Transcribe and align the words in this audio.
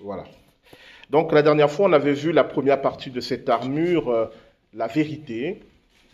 Voilà. 0.00 0.24
Donc 1.10 1.32
la 1.32 1.42
dernière 1.42 1.70
fois, 1.70 1.86
on 1.88 1.92
avait 1.92 2.12
vu 2.12 2.32
la 2.32 2.44
première 2.44 2.80
partie 2.80 3.10
de 3.10 3.20
cette 3.20 3.48
armure, 3.48 4.10
euh, 4.10 4.26
la 4.72 4.86
vérité, 4.86 5.60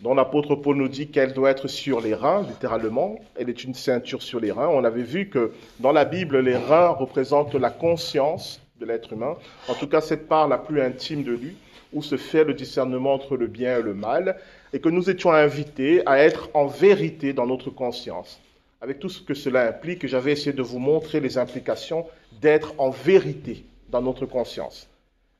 dont 0.01 0.13
l'apôtre 0.13 0.55
Paul 0.55 0.77
nous 0.77 0.87
dit 0.87 1.07
qu'elle 1.07 1.33
doit 1.33 1.51
être 1.51 1.67
sur 1.67 2.01
les 2.01 2.13
reins, 2.13 2.43
littéralement. 2.43 3.19
Elle 3.35 3.49
est 3.49 3.63
une 3.63 3.73
ceinture 3.73 4.21
sur 4.21 4.39
les 4.39 4.51
reins. 4.51 4.67
On 4.67 4.83
avait 4.83 5.03
vu 5.03 5.29
que 5.29 5.53
dans 5.79 5.91
la 5.91 6.05
Bible, 6.05 6.39
les 6.39 6.57
reins 6.57 6.89
représentent 6.89 7.55
la 7.55 7.69
conscience 7.69 8.61
de 8.79 8.85
l'être 8.85 9.13
humain, 9.13 9.35
en 9.67 9.75
tout 9.75 9.87
cas 9.87 10.01
cette 10.01 10.27
part 10.27 10.47
la 10.47 10.57
plus 10.57 10.81
intime 10.81 11.23
de 11.23 11.33
lui, 11.33 11.55
où 11.93 12.01
se 12.01 12.17
fait 12.17 12.43
le 12.43 12.55
discernement 12.55 13.13
entre 13.13 13.37
le 13.37 13.45
bien 13.45 13.77
et 13.77 13.81
le 13.83 13.93
mal, 13.93 14.37
et 14.73 14.79
que 14.79 14.89
nous 14.89 15.09
étions 15.09 15.31
invités 15.31 16.01
à 16.07 16.17
être 16.17 16.49
en 16.55 16.65
vérité 16.65 17.33
dans 17.33 17.45
notre 17.45 17.69
conscience. 17.69 18.39
Avec 18.81 18.97
tout 18.97 19.09
ce 19.09 19.21
que 19.21 19.35
cela 19.35 19.67
implique, 19.67 20.07
j'avais 20.07 20.31
essayé 20.31 20.53
de 20.53 20.63
vous 20.63 20.79
montrer 20.79 21.19
les 21.19 21.37
implications 21.37 22.07
d'être 22.41 22.73
en 22.79 22.89
vérité 22.89 23.65
dans 23.91 24.01
notre 24.01 24.25
conscience. 24.25 24.89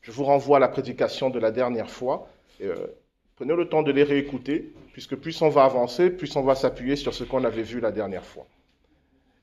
Je 0.01 0.11
vous 0.11 0.25
renvoie 0.25 0.57
à 0.57 0.59
la 0.59 0.67
prédication 0.67 1.29
de 1.29 1.39
la 1.39 1.51
dernière 1.51 1.89
fois. 1.89 2.27
Euh, 2.61 2.87
prenez 3.35 3.55
le 3.55 3.69
temps 3.69 3.81
de 3.81 3.91
les 3.91 4.03
réécouter, 4.03 4.73
puisque 4.93 5.15
plus 5.15 5.41
on 5.41 5.49
va 5.49 5.63
avancer, 5.63 6.09
plus 6.09 6.35
on 6.35 6.41
va 6.41 6.55
s'appuyer 6.55 6.95
sur 6.95 7.13
ce 7.13 7.23
qu'on 7.23 7.43
avait 7.43 7.63
vu 7.63 7.79
la 7.79 7.91
dernière 7.91 8.25
fois. 8.25 8.45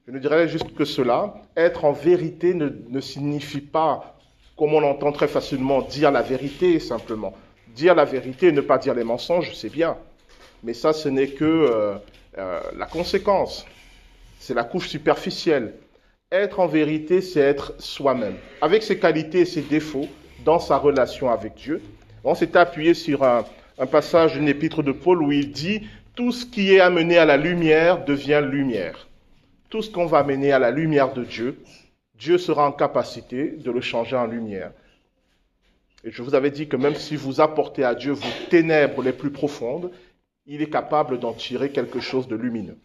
Je 0.06 0.12
ne 0.12 0.19
dirais 0.19 0.48
juste 0.48 0.74
que 0.74 0.84
cela, 0.84 1.42
être 1.56 1.84
en 1.84 1.92
vérité 1.92 2.55
ne, 2.55 3.00
signifie 3.00 3.60
pas, 3.60 4.19
comme 4.56 4.74
on 4.74 4.80
l'entend 4.80 5.12
très 5.12 5.28
facilement, 5.28 5.83
dire 5.83 6.11
la 6.11 6.22
vérité 6.22 6.80
simplement. 6.80 7.34
Dire 7.69 7.95
la 7.95 8.05
vérité 8.05 8.48
et 8.48 8.52
ne 8.52 8.61
pas 8.61 8.78
dire 8.78 8.95
les 8.95 9.05
mensonges, 9.05 9.55
c'est 9.55 9.70
bien. 9.70 9.97
Mais 10.62 10.75
ça, 10.75 10.92
ce 10.92 11.09
n'est 11.09 11.28
que 11.28 11.45
euh, 11.45 11.95
euh, 12.38 12.61
la 12.77 12.86
conséquence. 12.86 13.66
C'est 14.41 14.55
la 14.55 14.64
couche 14.64 14.88
superficielle. 14.88 15.75
Être 16.30 16.60
en 16.60 16.66
vérité, 16.66 17.23
c'est 17.23 17.41
être 17.41 17.73
soi-même, 17.78 18.36
avec 18.60 18.82
ses 18.82 18.98
qualités 18.98 19.41
et 19.41 19.45
ses 19.46 19.62
défauts 19.62 20.09
dans 20.45 20.59
sa 20.59 20.77
relation 20.77 21.30
avec 21.30 21.55
Dieu. 21.55 21.80
On 22.23 22.34
s'est 22.34 22.55
appuyé 22.55 22.92
sur 22.92 23.22
un, 23.22 23.47
passage 23.91 24.34
d'une 24.34 24.47
épître 24.47 24.83
de 24.83 24.92
Paul 24.92 25.22
où 25.22 25.33
il 25.33 25.53
dit 25.53 25.88
Tout 26.14 26.30
ce 26.30 26.44
qui 26.44 26.75
est 26.75 26.80
amené 26.80 27.16
à 27.16 27.25
la 27.25 27.38
lumière 27.38 28.05
devient 28.05 28.42
lumière. 28.47 29.08
Tout 29.70 29.80
ce 29.80 29.91
qu'on 29.91 30.05
va 30.05 30.19
amener 30.19 30.53
à 30.53 30.58
la 30.58 30.70
lumière 30.70 31.14
de 31.14 31.25
Dieu, 31.25 31.62
Dieu 32.14 32.36
sera 32.36 32.69
en 32.69 32.72
capacité 32.72 33.53
de 33.53 33.70
le 33.70 33.81
changer 33.81 34.16
en 34.16 34.27
lumière. 34.27 34.72
Et 36.05 36.10
je 36.10 36.20
vous 36.20 36.34
avais 36.34 36.50
dit 36.50 36.69
que 36.69 36.77
même 36.77 36.94
si 36.94 37.16
vous 37.16 37.41
apportez 37.41 37.84
à 37.84 37.94
Dieu 37.94 38.12
vos 38.12 38.28
ténèbres 38.50 39.03
les 39.03 39.14
plus 39.14 39.31
profondes, 39.31 39.91
il 40.44 40.60
est 40.60 40.69
capable 40.69 41.20
d'en 41.20 41.33
tirer 41.33 41.70
quelque 41.70 42.00
chose 42.00 42.28
de 42.28 42.36
lumineux. 42.36 42.77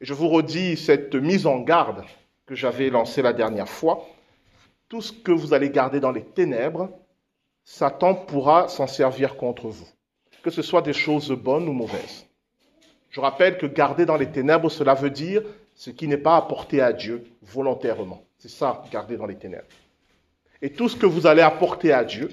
Et 0.00 0.04
je 0.04 0.14
vous 0.14 0.28
redis 0.28 0.76
cette 0.76 1.14
mise 1.14 1.46
en 1.46 1.60
garde 1.60 2.02
que 2.48 2.54
j'avais 2.54 2.88
lancé 2.88 3.20
la 3.20 3.34
dernière 3.34 3.68
fois, 3.68 4.08
tout 4.88 5.02
ce 5.02 5.12
que 5.12 5.32
vous 5.32 5.52
allez 5.52 5.68
garder 5.68 6.00
dans 6.00 6.10
les 6.10 6.24
ténèbres, 6.24 6.88
Satan 7.62 8.14
pourra 8.14 8.68
s'en 8.68 8.86
servir 8.86 9.36
contre 9.36 9.68
vous, 9.68 9.86
que 10.42 10.50
ce 10.50 10.62
soit 10.62 10.80
des 10.80 10.94
choses 10.94 11.30
bonnes 11.30 11.68
ou 11.68 11.72
mauvaises. 11.72 12.26
Je 13.10 13.20
rappelle 13.20 13.58
que 13.58 13.66
garder 13.66 14.06
dans 14.06 14.16
les 14.16 14.30
ténèbres, 14.30 14.70
cela 14.70 14.94
veut 14.94 15.10
dire 15.10 15.42
ce 15.74 15.90
qui 15.90 16.08
n'est 16.08 16.16
pas 16.16 16.36
apporté 16.36 16.80
à 16.80 16.94
Dieu 16.94 17.26
volontairement. 17.42 18.24
C'est 18.38 18.50
ça, 18.50 18.82
garder 18.90 19.18
dans 19.18 19.26
les 19.26 19.36
ténèbres. 19.36 19.66
Et 20.62 20.72
tout 20.72 20.88
ce 20.88 20.96
que 20.96 21.06
vous 21.06 21.26
allez 21.26 21.42
apporter 21.42 21.92
à 21.92 22.02
Dieu 22.02 22.30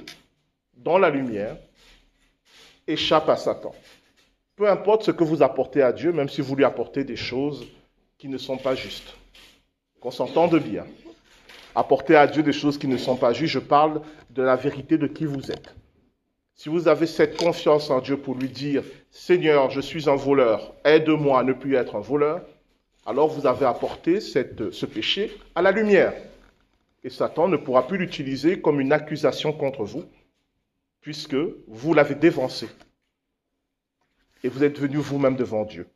dans 0.78 0.98
la 0.98 1.10
lumière 1.10 1.58
échappe 2.88 3.28
à 3.28 3.36
Satan. 3.36 3.76
Peu 4.56 4.70
importe 4.70 5.04
ce 5.04 5.12
que 5.12 5.26
vous 5.26 5.44
apportez 5.44 5.82
à 5.82 5.92
Dieu, 5.92 6.14
même 6.14 6.30
si 6.30 6.40
vous 6.40 6.56
lui 6.56 6.64
apportez 6.64 7.04
des 7.04 7.18
choses 7.18 7.68
qui 8.18 8.30
ne 8.30 8.38
sont 8.38 8.58
pas 8.58 8.76
justes 8.76 9.18
qu'on 10.06 10.12
s'entende 10.12 10.60
bien. 10.60 10.86
Apporter 11.74 12.16
à 12.16 12.28
Dieu 12.28 12.44
des 12.44 12.54
choses 12.54 12.78
qui 12.78 12.88
ne 12.88 12.96
sont 12.96 13.16
pas 13.16 13.34
justes, 13.34 13.54
je 13.56 13.60
parle 13.60 14.04
de 14.30 14.44
la 14.44 14.56
vérité 14.56 15.00
de 15.00 15.08
qui 15.08 15.26
vous 15.26 15.52
êtes. 15.52 15.74
Si 16.54 16.70
vous 16.70 16.88
avez 16.88 17.08
cette 17.08 17.38
confiance 17.38 17.90
en 17.90 18.02
Dieu 18.02 18.16
pour 18.16 18.36
lui 18.36 18.48
dire, 18.48 18.84
Seigneur, 19.10 19.72
je 19.72 19.82
suis 19.82 20.08
un 20.08 20.16
voleur, 20.16 20.76
aide-moi 20.86 21.40
à 21.40 21.44
ne 21.44 21.54
plus 21.54 21.74
être 21.74 21.96
un 21.96 22.02
voleur, 22.02 22.46
alors 23.08 23.30
vous 23.30 23.48
avez 23.48 23.66
apporté 23.66 24.20
ce 24.22 24.86
péché 24.86 25.36
à 25.56 25.64
la 25.64 25.72
lumière. 25.72 26.14
Et 27.04 27.10
Satan 27.10 27.48
ne 27.48 27.58
pourra 27.58 27.88
plus 27.88 27.98
l'utiliser 27.98 28.62
comme 28.62 28.80
une 28.80 28.94
accusation 28.94 29.54
contre 29.54 29.86
vous, 29.86 30.04
puisque 31.02 31.36
vous 31.68 31.96
l'avez 31.96 32.14
dévancé. 32.14 32.70
Et 34.44 34.50
vous 34.50 34.64
êtes 34.64 34.78
venu 34.78 34.98
vous-même 34.98 35.36
devant 35.36 35.66
Dieu. 35.66 35.88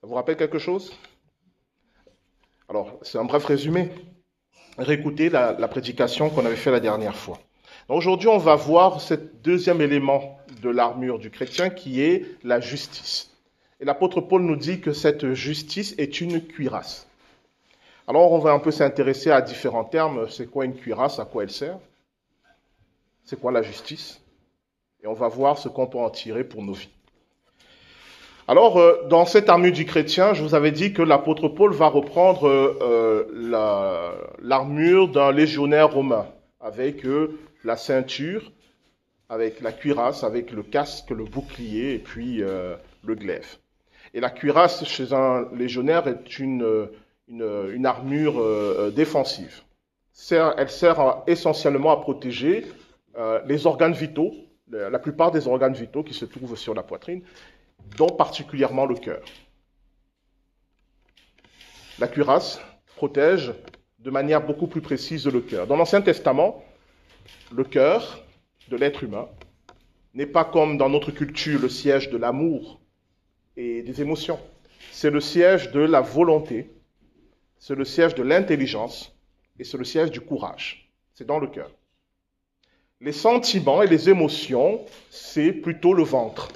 Ça 0.00 0.06
vous 0.06 0.14
rappelle 0.14 0.36
quelque 0.36 0.60
chose? 0.60 0.96
Alors, 2.68 2.98
c'est 3.02 3.18
un 3.18 3.24
bref 3.24 3.44
résumé. 3.44 3.90
Réécoutez 4.76 5.30
la, 5.30 5.52
la 5.52 5.68
prédication 5.68 6.30
qu'on 6.30 6.44
avait 6.44 6.56
fait 6.56 6.72
la 6.72 6.80
dernière 6.80 7.16
fois. 7.16 7.38
Aujourd'hui, 7.88 8.28
on 8.28 8.38
va 8.38 8.56
voir 8.56 9.00
ce 9.00 9.14
deuxième 9.14 9.80
élément 9.80 10.38
de 10.62 10.70
l'armure 10.70 11.18
du 11.18 11.30
chrétien 11.30 11.70
qui 11.70 12.02
est 12.02 12.26
la 12.42 12.58
justice. 12.58 13.30
Et 13.78 13.84
l'apôtre 13.84 14.20
Paul 14.20 14.42
nous 14.42 14.56
dit 14.56 14.80
que 14.80 14.92
cette 14.92 15.32
justice 15.34 15.94
est 15.98 16.20
une 16.20 16.44
cuirasse. 16.44 17.06
Alors, 18.08 18.32
on 18.32 18.38
va 18.38 18.52
un 18.52 18.58
peu 18.58 18.72
s'intéresser 18.72 19.30
à 19.30 19.40
différents 19.40 19.84
termes. 19.84 20.28
C'est 20.28 20.50
quoi 20.50 20.64
une 20.64 20.74
cuirasse? 20.74 21.20
À 21.20 21.24
quoi 21.24 21.44
elle 21.44 21.50
sert? 21.50 21.78
C'est 23.24 23.40
quoi 23.40 23.52
la 23.52 23.62
justice? 23.62 24.20
Et 25.02 25.06
on 25.06 25.12
va 25.12 25.28
voir 25.28 25.58
ce 25.58 25.68
qu'on 25.68 25.86
peut 25.86 25.98
en 25.98 26.10
tirer 26.10 26.42
pour 26.42 26.62
nos 26.62 26.72
vies. 26.72 26.88
Alors, 28.48 28.78
euh, 28.78 29.02
dans 29.08 29.24
cette 29.24 29.48
armure 29.48 29.72
du 29.72 29.84
chrétien, 29.84 30.32
je 30.32 30.42
vous 30.42 30.54
avais 30.54 30.70
dit 30.70 30.92
que 30.92 31.02
l'apôtre 31.02 31.48
Paul 31.48 31.72
va 31.72 31.88
reprendre 31.88 32.46
euh, 32.46 33.24
l'armure 34.40 35.08
d'un 35.08 35.32
légionnaire 35.32 35.92
romain, 35.92 36.26
avec 36.60 37.04
euh, 37.04 37.40
la 37.64 37.76
ceinture, 37.76 38.52
avec 39.28 39.60
la 39.62 39.72
cuirasse, 39.72 40.22
avec 40.22 40.52
le 40.52 40.62
casque, 40.62 41.10
le 41.10 41.24
bouclier 41.24 41.94
et 41.94 41.98
puis 41.98 42.36
le 42.36 43.14
glaive. 43.16 43.56
Et 44.14 44.20
la 44.20 44.30
cuirasse 44.30 44.84
chez 44.84 45.12
un 45.12 45.48
légionnaire 45.52 46.06
est 46.06 46.38
une 46.38 46.86
armure 47.84 48.92
défensive. 48.92 49.62
Elle 50.30 50.70
sert 50.70 51.24
essentiellement 51.26 51.90
à 51.90 51.96
protéger 51.96 52.66
les 53.46 53.66
organes 53.66 53.94
vitaux, 53.94 54.32
la 54.70 55.00
plupart 55.00 55.32
des 55.32 55.48
organes 55.48 55.74
vitaux 55.74 56.04
qui 56.04 56.14
se 56.14 56.24
trouvent 56.24 56.56
sur 56.56 56.74
la 56.74 56.84
poitrine, 56.84 57.22
dont 57.96 58.08
particulièrement 58.08 58.86
le 58.86 58.94
cœur. 58.94 59.24
La 61.98 62.08
cuirasse 62.08 62.60
protège 62.96 63.54
de 63.98 64.10
manière 64.10 64.44
beaucoup 64.44 64.66
plus 64.66 64.80
précise 64.80 65.26
le 65.26 65.40
cœur. 65.40 65.66
Dans 65.66 65.76
l'Ancien 65.76 66.02
Testament, 66.02 66.62
le 67.52 67.64
cœur 67.64 68.22
de 68.68 68.76
l'être 68.76 69.02
humain 69.02 69.28
n'est 70.14 70.26
pas 70.26 70.44
comme 70.44 70.78
dans 70.78 70.88
notre 70.88 71.10
culture 71.10 71.60
le 71.60 71.68
siège 71.68 72.10
de 72.10 72.16
l'amour 72.16 72.80
et 73.56 73.82
des 73.82 74.00
émotions. 74.00 74.38
C'est 74.92 75.10
le 75.10 75.20
siège 75.20 75.72
de 75.72 75.80
la 75.80 76.00
volonté, 76.00 76.70
c'est 77.58 77.74
le 77.74 77.84
siège 77.84 78.14
de 78.14 78.22
l'intelligence 78.22 79.14
et 79.58 79.64
c'est 79.64 79.78
le 79.78 79.84
siège 79.84 80.10
du 80.10 80.20
courage. 80.20 80.90
C'est 81.14 81.26
dans 81.26 81.38
le 81.38 81.46
cœur. 81.46 81.70
Les 83.00 83.12
sentiments 83.12 83.82
et 83.82 83.86
les 83.86 84.08
émotions, 84.08 84.80
c'est 85.10 85.52
plutôt 85.52 85.92
le 85.92 86.02
ventre. 86.02 86.48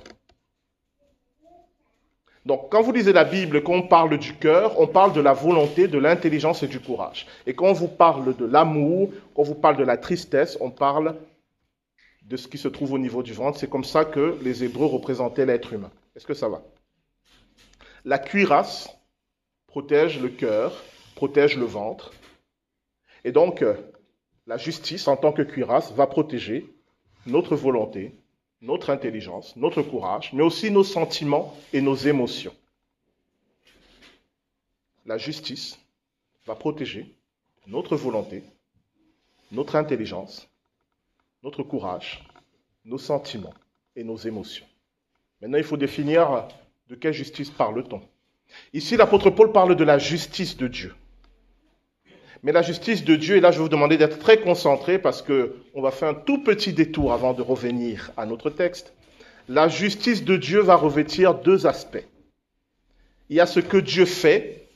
Donc, 2.46 2.70
quand 2.70 2.80
vous 2.80 2.92
lisez 2.92 3.12
la 3.12 3.24
Bible, 3.24 3.62
quand 3.62 3.74
on 3.74 3.82
parle 3.82 4.16
du 4.18 4.34
cœur, 4.34 4.80
on 4.80 4.86
parle 4.86 5.12
de 5.12 5.20
la 5.20 5.34
volonté, 5.34 5.88
de 5.88 5.98
l'intelligence 5.98 6.62
et 6.62 6.68
du 6.68 6.80
courage. 6.80 7.26
Et 7.46 7.54
quand 7.54 7.66
on 7.66 7.74
vous 7.74 7.88
parle 7.88 8.34
de 8.34 8.46
l'amour, 8.46 9.10
quand 9.34 9.42
on 9.42 9.44
vous 9.44 9.54
parle 9.54 9.76
de 9.76 9.84
la 9.84 9.98
tristesse, 9.98 10.56
on 10.60 10.70
parle 10.70 11.16
de 12.22 12.36
ce 12.36 12.48
qui 12.48 12.56
se 12.56 12.68
trouve 12.68 12.94
au 12.94 12.98
niveau 12.98 13.22
du 13.22 13.34
ventre. 13.34 13.58
C'est 13.58 13.68
comme 13.68 13.84
ça 13.84 14.04
que 14.04 14.38
les 14.42 14.64
Hébreux 14.64 14.86
représentaient 14.86 15.44
l'être 15.44 15.72
humain. 15.72 15.90
Est-ce 16.16 16.26
que 16.26 16.34
ça 16.34 16.48
va? 16.48 16.62
La 18.04 18.18
cuirasse 18.18 18.88
protège 19.66 20.20
le 20.20 20.30
cœur, 20.30 20.82
protège 21.16 21.58
le 21.58 21.66
ventre. 21.66 22.12
Et 23.24 23.32
donc, 23.32 23.62
la 24.46 24.56
justice, 24.56 25.06
en 25.08 25.16
tant 25.16 25.32
que 25.32 25.43
cuirasse, 25.43 25.93
va 25.93 26.06
protéger 26.06 26.66
notre 27.26 27.54
volonté, 27.54 28.14
notre 28.60 28.90
intelligence, 28.90 29.56
notre 29.56 29.82
courage, 29.82 30.32
mais 30.32 30.42
aussi 30.42 30.70
nos 30.70 30.84
sentiments 30.84 31.56
et 31.72 31.80
nos 31.80 31.94
émotions. 31.94 32.54
La 35.06 35.16
justice 35.18 35.78
va 36.46 36.54
protéger 36.54 37.14
notre 37.66 37.96
volonté, 37.96 38.42
notre 39.50 39.76
intelligence, 39.76 40.48
notre 41.42 41.62
courage, 41.62 42.22
nos 42.84 42.98
sentiments 42.98 43.54
et 43.96 44.04
nos 44.04 44.16
émotions. 44.16 44.66
Maintenant, 45.40 45.58
il 45.58 45.64
faut 45.64 45.76
définir 45.76 46.48
de 46.88 46.94
quelle 46.94 47.14
justice 47.14 47.50
parle-t-on. 47.50 48.02
Ici, 48.72 48.96
l'apôtre 48.96 49.30
Paul 49.30 49.52
parle 49.52 49.76
de 49.76 49.84
la 49.84 49.98
justice 49.98 50.56
de 50.56 50.68
Dieu. 50.68 50.94
Mais 52.42 52.52
la 52.52 52.62
justice 52.62 53.04
de 53.04 53.16
Dieu, 53.16 53.37
et 53.37 53.40
là 53.40 53.50
je 53.50 53.58
vais 53.58 53.64
vous 53.64 53.69
demander 53.69 53.98
d'être 53.98 54.19
très 54.19 54.40
concentré 54.40 54.98
parce 54.98 55.20
que 55.20 55.56
on 55.75 55.82
va 55.82 55.90
faire 55.90 56.08
un 56.08 56.14
tout 56.14 56.42
petit 56.42 56.72
détour 56.72 57.12
avant 57.12 57.34
de 57.34 57.42
revenir 57.42 58.12
à 58.16 58.25
notre 58.25 58.50
texte. 58.50 58.94
La 59.48 59.69
justice 59.69 60.25
de 60.25 60.37
Dieu 60.37 60.60
va 60.60 60.76
revêtir 60.76 61.34
deux 61.34 61.66
aspects. 61.66 62.04
Il 63.28 63.37
y 63.37 63.40
a 63.40 63.46
ce 63.46 63.60
que 63.60 63.76
Dieu 63.76 64.06
fait 64.06 64.69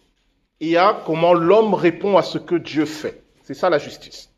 et 0.60 0.66
il 0.66 0.70
y 0.70 0.76
a 0.76 1.00
comment 1.06 1.32
l'homme 1.32 1.74
répond 1.74 2.16
à 2.16 2.22
ce 2.22 2.38
que 2.38 2.54
Dieu 2.54 2.84
fait. 2.84 3.22
C'est 3.42 3.54
ça 3.54 3.70
la 3.70 3.78
justice. 3.78 4.30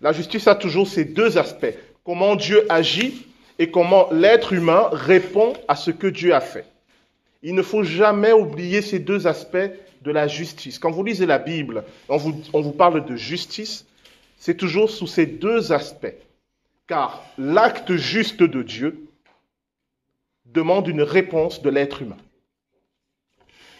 La 0.00 0.12
justice 0.12 0.46
a 0.46 0.54
toujours 0.54 0.88
ces 0.88 1.04
deux 1.04 1.38
aspects. 1.38 1.74
Comment 2.04 2.36
Dieu 2.36 2.66
agit 2.68 3.26
et 3.58 3.70
comment 3.70 4.08
l'être 4.12 4.52
humain 4.52 4.88
répond 4.92 5.54
à 5.68 5.76
ce 5.76 5.90
que 5.90 6.06
Dieu 6.06 6.34
a 6.34 6.40
fait. 6.40 6.66
Il 7.42 7.54
ne 7.54 7.62
faut 7.62 7.82
jamais 7.82 8.32
oublier 8.32 8.82
ces 8.82 8.98
deux 8.98 9.26
aspects 9.26 9.70
de 10.02 10.10
la 10.10 10.28
justice. 10.28 10.78
Quand 10.78 10.90
vous 10.90 11.04
lisez 11.04 11.26
la 11.26 11.38
Bible, 11.38 11.84
on 12.08 12.16
vous, 12.16 12.72
parle 12.72 13.04
de 13.04 13.16
justice, 13.16 13.86
c'est 14.38 14.56
toujours 14.56 14.90
sous 14.90 15.06
ces 15.06 15.26
deux 15.26 15.72
aspects. 15.72 16.14
Car 16.86 17.24
l'acte 17.38 17.96
juste 17.96 18.42
de 18.42 18.62
Dieu 18.62 19.08
demande 20.46 20.88
une 20.88 21.02
réponse 21.02 21.62
de 21.62 21.70
l'être 21.70 22.02
humain. 22.02 22.16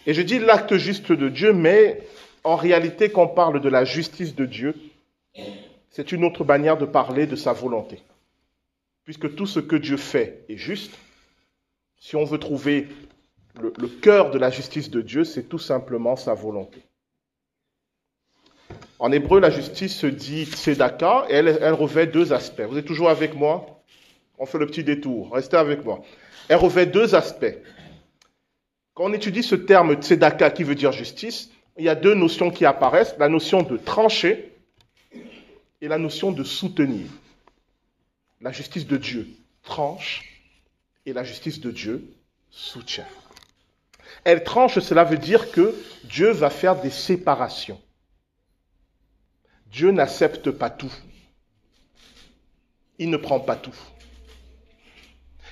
Et 0.05 0.13
je 0.13 0.21
dis 0.21 0.39
l'acte 0.39 0.77
juste 0.77 1.11
de 1.11 1.29
Dieu, 1.29 1.53
mais 1.53 2.01
en 2.43 2.55
réalité, 2.55 3.09
quand 3.09 3.23
on 3.23 3.27
parle 3.27 3.61
de 3.61 3.69
la 3.69 3.85
justice 3.85 4.35
de 4.35 4.45
Dieu, 4.45 4.75
c'est 5.89 6.11
une 6.11 6.23
autre 6.23 6.45
manière 6.45 6.77
de 6.77 6.85
parler 6.85 7.27
de 7.27 7.35
sa 7.35 7.53
volonté. 7.53 7.99
Puisque 9.03 9.35
tout 9.35 9.45
ce 9.45 9.59
que 9.59 9.75
Dieu 9.75 9.97
fait 9.97 10.43
est 10.49 10.57
juste, 10.57 10.93
si 11.99 12.15
on 12.15 12.23
veut 12.23 12.37
trouver 12.37 12.87
le, 13.61 13.87
cœur 13.87 14.31
de 14.31 14.37
la 14.37 14.49
justice 14.49 14.89
de 14.89 15.01
Dieu, 15.01 15.23
c'est 15.23 15.43
tout 15.43 15.59
simplement 15.59 16.15
sa 16.15 16.33
volonté. 16.33 16.81
En 18.99 19.11
hébreu, 19.11 19.39
la 19.39 19.49
justice 19.49 19.95
se 19.95 20.07
dit 20.07 20.45
tzedaka 20.45 21.25
et 21.29 21.33
elle, 21.33 21.47
elle 21.61 21.73
revêt 21.73 22.07
deux 22.07 22.33
aspects. 22.33 22.61
Vous 22.61 22.77
êtes 22.77 22.85
toujours 22.85 23.09
avec 23.09 23.35
moi? 23.35 23.83
On 24.39 24.45
fait 24.45 24.57
le 24.57 24.65
petit 24.65 24.83
détour. 24.83 25.33
Restez 25.33 25.57
avec 25.57 25.83
moi. 25.85 26.01
Elle 26.49 26.57
revêt 26.57 26.85
deux 26.85 27.15
aspects. 27.15 27.57
Quand 28.93 29.05
on 29.05 29.13
étudie 29.13 29.43
ce 29.43 29.55
terme 29.55 29.93
tzedaka 29.95 30.49
qui 30.49 30.63
veut 30.63 30.75
dire 30.75 30.91
justice, 30.91 31.51
il 31.77 31.85
y 31.85 31.89
a 31.89 31.95
deux 31.95 32.15
notions 32.15 32.49
qui 32.49 32.65
apparaissent, 32.65 33.15
la 33.19 33.29
notion 33.29 33.61
de 33.61 33.77
trancher 33.77 34.55
et 35.81 35.87
la 35.87 35.99
notion 35.99 36.31
de 36.31 36.43
soutenir. 36.43 37.07
La 38.41 38.51
justice 38.51 38.87
de 38.87 38.97
Dieu 38.97 39.27
tranche 39.63 40.41
et 41.05 41.13
la 41.13 41.23
justice 41.23 41.59
de 41.59 41.71
Dieu 41.71 42.03
soutient. 42.49 43.05
Elle 44.27 44.43
tranche, 44.43 44.79
cela 44.79 45.05
veut 45.05 45.17
dire 45.17 45.51
que 45.51 45.73
Dieu 46.03 46.31
va 46.31 46.49
faire 46.49 46.81
des 46.81 46.89
séparations. 46.89 47.79
Dieu 49.67 49.91
n'accepte 49.91 50.51
pas 50.51 50.69
tout. 50.69 50.91
Il 52.99 53.09
ne 53.09 53.15
prend 53.15 53.39
pas 53.39 53.55
tout. 53.55 53.73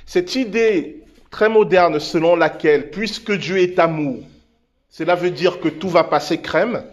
Cette 0.06 0.36
idée 0.36 1.06
très 1.32 1.48
moderne 1.48 2.02
selon 2.02 2.36
laquelle, 2.36 2.92
puisque 2.92 3.32
Dieu 3.32 3.60
est 3.60 3.80
amour, 3.80 4.22
cela 4.90 5.16
veut 5.16 5.32
dire 5.32 5.62
que 5.62 5.70
tout 5.70 5.90
va 5.90 6.04
passer 6.04 6.42
crème, 6.42 6.84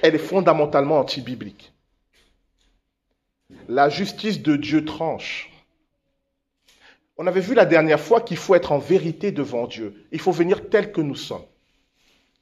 elle 0.00 0.14
est 0.14 0.18
fondamentalement 0.18 1.00
anti-biblique. 1.00 1.72
La 3.68 3.88
justice 3.88 4.42
de 4.42 4.54
Dieu 4.54 4.84
tranche. 4.84 5.50
On 7.18 7.26
avait 7.26 7.40
vu 7.40 7.54
la 7.54 7.66
dernière 7.66 8.00
fois 8.00 8.20
qu'il 8.20 8.36
faut 8.36 8.54
être 8.54 8.70
en 8.70 8.78
vérité 8.78 9.32
devant 9.32 9.66
Dieu. 9.66 10.06
Il 10.12 10.20
faut 10.20 10.30
venir 10.30 10.70
tel 10.70 10.92
que 10.92 11.00
nous 11.00 11.16
sommes. 11.16 11.44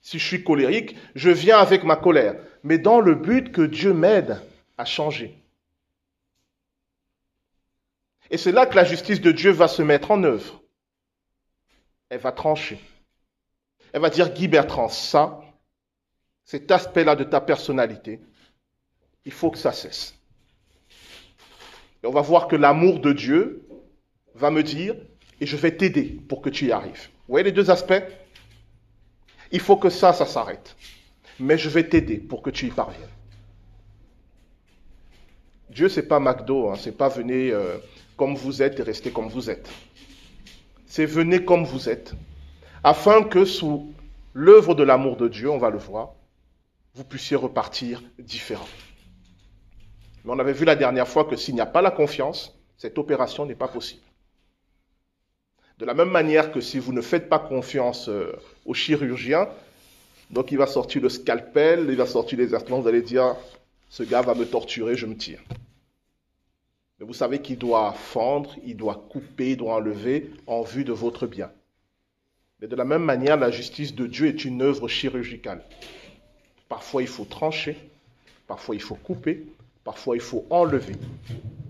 Si 0.02 0.18
je 0.18 0.26
suis 0.26 0.44
colérique, 0.44 0.94
je 1.14 1.30
viens 1.30 1.58
avec 1.58 1.82
ma 1.82 1.96
colère, 1.96 2.36
mais 2.62 2.78
dans 2.78 3.00
le 3.00 3.14
but 3.14 3.50
que 3.50 3.62
Dieu 3.62 3.94
m'aide 3.94 4.40
à 4.76 4.84
changer. 4.84 5.34
Et 8.30 8.36
c'est 8.36 8.52
là 8.52 8.66
que 8.66 8.76
la 8.76 8.84
justice 8.84 9.20
de 9.20 9.32
Dieu 9.32 9.50
va 9.50 9.66
se 9.66 9.82
mettre 9.82 10.10
en 10.10 10.22
œuvre. 10.22 10.62
Elle 12.10 12.20
va 12.20 12.32
trancher. 12.32 12.78
Elle 13.92 14.02
va 14.02 14.10
dire, 14.10 14.32
Guy 14.32 14.46
Bertrand, 14.46 14.88
ça, 14.88 15.40
cet 16.44 16.70
aspect-là 16.70 17.16
de 17.16 17.24
ta 17.24 17.40
personnalité, 17.40 18.20
il 19.24 19.32
faut 19.32 19.50
que 19.50 19.58
ça 19.58 19.72
cesse. 19.72 20.14
Et 22.02 22.06
on 22.06 22.12
va 22.12 22.20
voir 22.20 22.46
que 22.46 22.56
l'amour 22.56 23.00
de 23.00 23.12
Dieu 23.12 23.65
va 24.36 24.50
me 24.50 24.62
dire, 24.62 24.94
et 25.40 25.46
je 25.46 25.56
vais 25.56 25.76
t'aider 25.76 26.20
pour 26.28 26.42
que 26.42 26.50
tu 26.50 26.66
y 26.66 26.72
arrives. 26.72 27.08
Vous 27.26 27.32
voyez 27.32 27.44
les 27.44 27.52
deux 27.52 27.70
aspects? 27.70 28.02
Il 29.52 29.60
faut 29.60 29.76
que 29.76 29.90
ça, 29.90 30.12
ça 30.12 30.26
s'arrête. 30.26 30.76
Mais 31.38 31.58
je 31.58 31.68
vais 31.68 31.88
t'aider 31.88 32.18
pour 32.18 32.42
que 32.42 32.50
tu 32.50 32.66
y 32.66 32.70
parviennes. 32.70 33.08
Dieu, 35.70 35.88
c'est 35.88 36.08
pas 36.08 36.20
McDo, 36.20 36.70
hein, 36.70 36.76
c'est 36.78 36.96
pas 36.96 37.08
venez 37.08 37.50
euh, 37.50 37.76
comme 38.16 38.34
vous 38.34 38.62
êtes 38.62 38.80
et 38.80 38.82
restez 38.82 39.10
comme 39.10 39.28
vous 39.28 39.50
êtes. 39.50 39.68
C'est 40.86 41.04
venez 41.04 41.44
comme 41.44 41.64
vous 41.64 41.88
êtes, 41.88 42.14
afin 42.82 43.22
que 43.24 43.44
sous 43.44 43.92
l'œuvre 44.32 44.74
de 44.74 44.84
l'amour 44.84 45.16
de 45.16 45.28
Dieu, 45.28 45.50
on 45.50 45.58
va 45.58 45.70
le 45.70 45.78
voir, 45.78 46.14
vous 46.94 47.04
puissiez 47.04 47.36
repartir 47.36 48.02
différent. 48.18 48.68
Mais 50.24 50.32
on 50.32 50.38
avait 50.38 50.54
vu 50.54 50.64
la 50.64 50.76
dernière 50.76 51.08
fois 51.08 51.24
que 51.24 51.36
s'il 51.36 51.54
n'y 51.54 51.60
a 51.60 51.66
pas 51.66 51.82
la 51.82 51.90
confiance, 51.90 52.58
cette 52.78 52.96
opération 52.96 53.44
n'est 53.44 53.54
pas 53.54 53.68
possible. 53.68 54.05
De 55.78 55.84
la 55.84 55.92
même 55.92 56.10
manière 56.10 56.52
que 56.52 56.60
si 56.60 56.78
vous 56.78 56.92
ne 56.92 57.02
faites 57.02 57.28
pas 57.28 57.38
confiance 57.38 58.08
euh, 58.08 58.32
au 58.64 58.72
chirurgien, 58.72 59.48
donc 60.30 60.50
il 60.50 60.56
va 60.56 60.66
sortir 60.66 61.02
le 61.02 61.10
scalpel, 61.10 61.86
il 61.90 61.96
va 61.96 62.06
sortir 62.06 62.38
les 62.38 62.54
instruments, 62.54 62.80
vous 62.80 62.88
allez 62.88 63.02
dire, 63.02 63.36
ce 63.90 64.02
gars 64.02 64.22
va 64.22 64.34
me 64.34 64.46
torturer, 64.46 64.96
je 64.96 65.04
me 65.04 65.16
tire. 65.16 65.42
Mais 66.98 67.04
vous 67.04 67.12
savez 67.12 67.40
qu'il 67.40 67.58
doit 67.58 67.92
fendre, 67.92 68.56
il 68.64 68.76
doit 68.76 69.06
couper, 69.10 69.50
il 69.50 69.56
doit 69.58 69.74
enlever 69.74 70.30
en 70.46 70.62
vue 70.62 70.84
de 70.84 70.92
votre 70.92 71.26
bien. 71.26 71.50
Mais 72.60 72.68
de 72.68 72.76
la 72.76 72.86
même 72.86 73.04
manière, 73.04 73.36
la 73.36 73.50
justice 73.50 73.94
de 73.94 74.06
Dieu 74.06 74.28
est 74.28 74.46
une 74.46 74.62
œuvre 74.62 74.88
chirurgicale. 74.88 75.62
Parfois 76.70 77.02
il 77.02 77.08
faut 77.08 77.26
trancher, 77.26 77.76
parfois 78.46 78.74
il 78.74 78.80
faut 78.80 78.94
couper, 78.94 79.44
parfois 79.84 80.16
il 80.16 80.22
faut 80.22 80.46
enlever, 80.48 80.96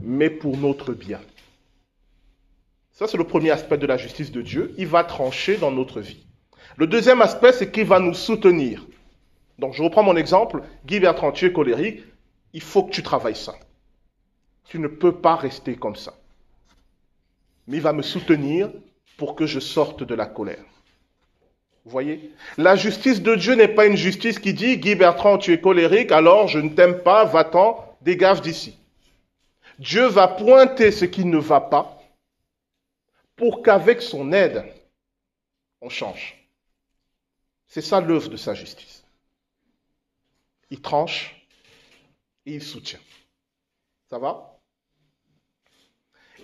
mais 0.00 0.30
pour 0.30 0.56
notre 0.56 0.94
bien. 0.94 1.20
Ça, 2.96 3.06
c'est 3.06 3.18
le 3.18 3.24
premier 3.24 3.50
aspect 3.50 3.76
de 3.76 3.86
la 3.86 3.98
justice 3.98 4.32
de 4.32 4.40
Dieu. 4.40 4.74
Il 4.78 4.86
va 4.86 5.04
trancher 5.04 5.58
dans 5.58 5.70
notre 5.70 6.00
vie. 6.00 6.24
Le 6.78 6.86
deuxième 6.86 7.20
aspect, 7.20 7.52
c'est 7.52 7.70
qu'il 7.70 7.84
va 7.84 8.00
nous 8.00 8.14
soutenir. 8.14 8.86
Donc, 9.58 9.74
je 9.74 9.82
reprends 9.82 10.02
mon 10.02 10.16
exemple. 10.16 10.62
Guy 10.86 10.98
Bertrand, 10.98 11.30
tu 11.30 11.44
es 11.44 11.52
colérique. 11.52 12.02
Il 12.54 12.62
faut 12.62 12.84
que 12.84 12.90
tu 12.90 13.02
travailles 13.02 13.36
ça. 13.36 13.54
Tu 14.64 14.78
ne 14.78 14.88
peux 14.88 15.12
pas 15.12 15.36
rester 15.36 15.74
comme 15.76 15.94
ça. 15.94 16.14
Mais 17.66 17.76
il 17.76 17.82
va 17.82 17.92
me 17.92 18.00
soutenir 18.00 18.70
pour 19.18 19.34
que 19.34 19.44
je 19.44 19.60
sorte 19.60 20.02
de 20.02 20.14
la 20.14 20.24
colère. 20.24 20.64
Vous 21.84 21.90
voyez? 21.90 22.30
La 22.56 22.76
justice 22.76 23.20
de 23.20 23.34
Dieu 23.34 23.56
n'est 23.56 23.68
pas 23.68 23.84
une 23.84 23.98
justice 23.98 24.38
qui 24.38 24.54
dit 24.54 24.78
Guy 24.78 24.94
Bertrand, 24.94 25.36
tu 25.36 25.52
es 25.52 25.60
colérique, 25.60 26.12
alors 26.12 26.48
je 26.48 26.60
ne 26.60 26.70
t'aime 26.70 27.02
pas, 27.02 27.26
va-t'en, 27.26 27.94
dégage 28.00 28.40
d'ici. 28.40 28.78
Dieu 29.78 30.06
va 30.06 30.28
pointer 30.28 30.90
ce 30.90 31.04
qui 31.04 31.26
ne 31.26 31.36
va 31.36 31.60
pas 31.60 31.95
pour 33.36 33.62
qu'avec 33.62 34.02
son 34.02 34.32
aide, 34.32 34.64
on 35.80 35.88
change. 35.88 36.48
C'est 37.68 37.82
ça 37.82 38.00
l'œuvre 38.00 38.30
de 38.30 38.36
sa 38.36 38.54
justice. 38.54 39.04
Il 40.70 40.80
tranche 40.80 41.46
et 42.46 42.54
il 42.54 42.62
soutient. 42.62 42.98
Ça 44.08 44.18
va? 44.18 44.58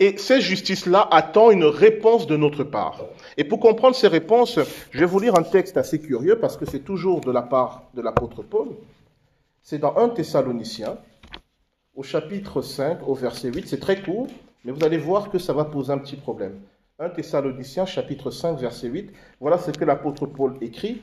Et 0.00 0.16
cette 0.16 0.40
justice-là 0.40 1.06
attend 1.10 1.50
une 1.50 1.64
réponse 1.64 2.26
de 2.26 2.36
notre 2.36 2.64
part. 2.64 3.04
Et 3.36 3.44
pour 3.44 3.60
comprendre 3.60 3.94
ces 3.94 4.08
réponses, 4.08 4.58
je 4.90 4.98
vais 4.98 5.06
vous 5.06 5.20
lire 5.20 5.38
un 5.38 5.42
texte 5.42 5.76
assez 5.76 6.00
curieux 6.00 6.38
parce 6.38 6.56
que 6.56 6.66
c'est 6.66 6.80
toujours 6.80 7.20
de 7.20 7.30
la 7.30 7.42
part 7.42 7.84
de 7.94 8.02
l'apôtre 8.02 8.42
Paul. 8.42 8.76
C'est 9.62 9.78
dans 9.78 9.96
1 9.96 10.10
Thessaloniciens, 10.10 10.98
au 11.94 12.02
chapitre 12.02 12.62
5, 12.62 13.06
au 13.06 13.14
verset 13.14 13.52
8. 13.52 13.68
C'est 13.68 13.80
très 13.80 14.02
court, 14.02 14.26
mais 14.64 14.72
vous 14.72 14.82
allez 14.82 14.98
voir 14.98 15.30
que 15.30 15.38
ça 15.38 15.52
va 15.52 15.64
poser 15.64 15.92
un 15.92 15.98
petit 15.98 16.16
problème. 16.16 16.60
1 17.02 17.08
Thessaloniciens 17.08 17.84
chapitre 17.84 18.30
5 18.30 18.60
verset 18.60 18.86
8, 18.86 19.10
voilà 19.40 19.58
ce 19.58 19.72
que 19.72 19.84
l'apôtre 19.84 20.26
Paul 20.26 20.56
écrit. 20.60 21.02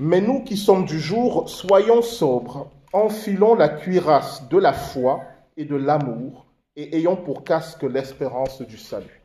Mais 0.00 0.22
nous 0.22 0.42
qui 0.44 0.56
sommes 0.56 0.86
du 0.86 0.98
jour, 0.98 1.46
soyons 1.46 2.00
sobres, 2.00 2.70
enfilons 2.94 3.54
la 3.54 3.68
cuirasse 3.68 4.48
de 4.48 4.56
la 4.56 4.72
foi 4.72 5.20
et 5.58 5.66
de 5.66 5.76
l'amour, 5.76 6.46
et 6.74 6.96
ayons 6.96 7.16
pour 7.16 7.44
casque 7.44 7.82
l'espérance 7.82 8.62
du 8.62 8.78
salut. 8.78 9.20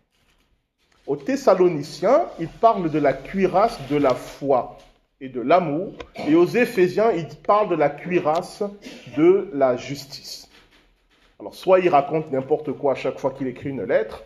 Aux 1.07 1.15
Thessaloniciens, 1.15 2.25
il 2.41 2.49
parle 2.49 2.91
de 2.91 2.99
la 2.99 3.13
cuirasse 3.13 3.79
de 3.89 3.95
la 3.95 4.15
foi 4.15 4.77
et 5.21 5.29
de 5.29 5.39
l'amour, 5.39 5.93
et 6.27 6.35
aux 6.35 6.45
Éphésiens, 6.45 7.11
il 7.13 7.27
parle 7.27 7.69
de 7.69 7.75
la 7.75 7.89
cuirasse 7.89 8.63
de 9.15 9.49
la 9.53 9.77
justice. 9.77 10.49
Alors, 11.39 11.55
soit 11.55 11.79
il 11.79 11.87
raconte 11.87 12.33
n'importe 12.33 12.73
quoi 12.73 12.91
à 12.91 12.95
chaque 12.95 13.17
fois 13.17 13.31
qu'il 13.31 13.47
écrit 13.47 13.69
une 13.69 13.85
lettre, 13.85 14.25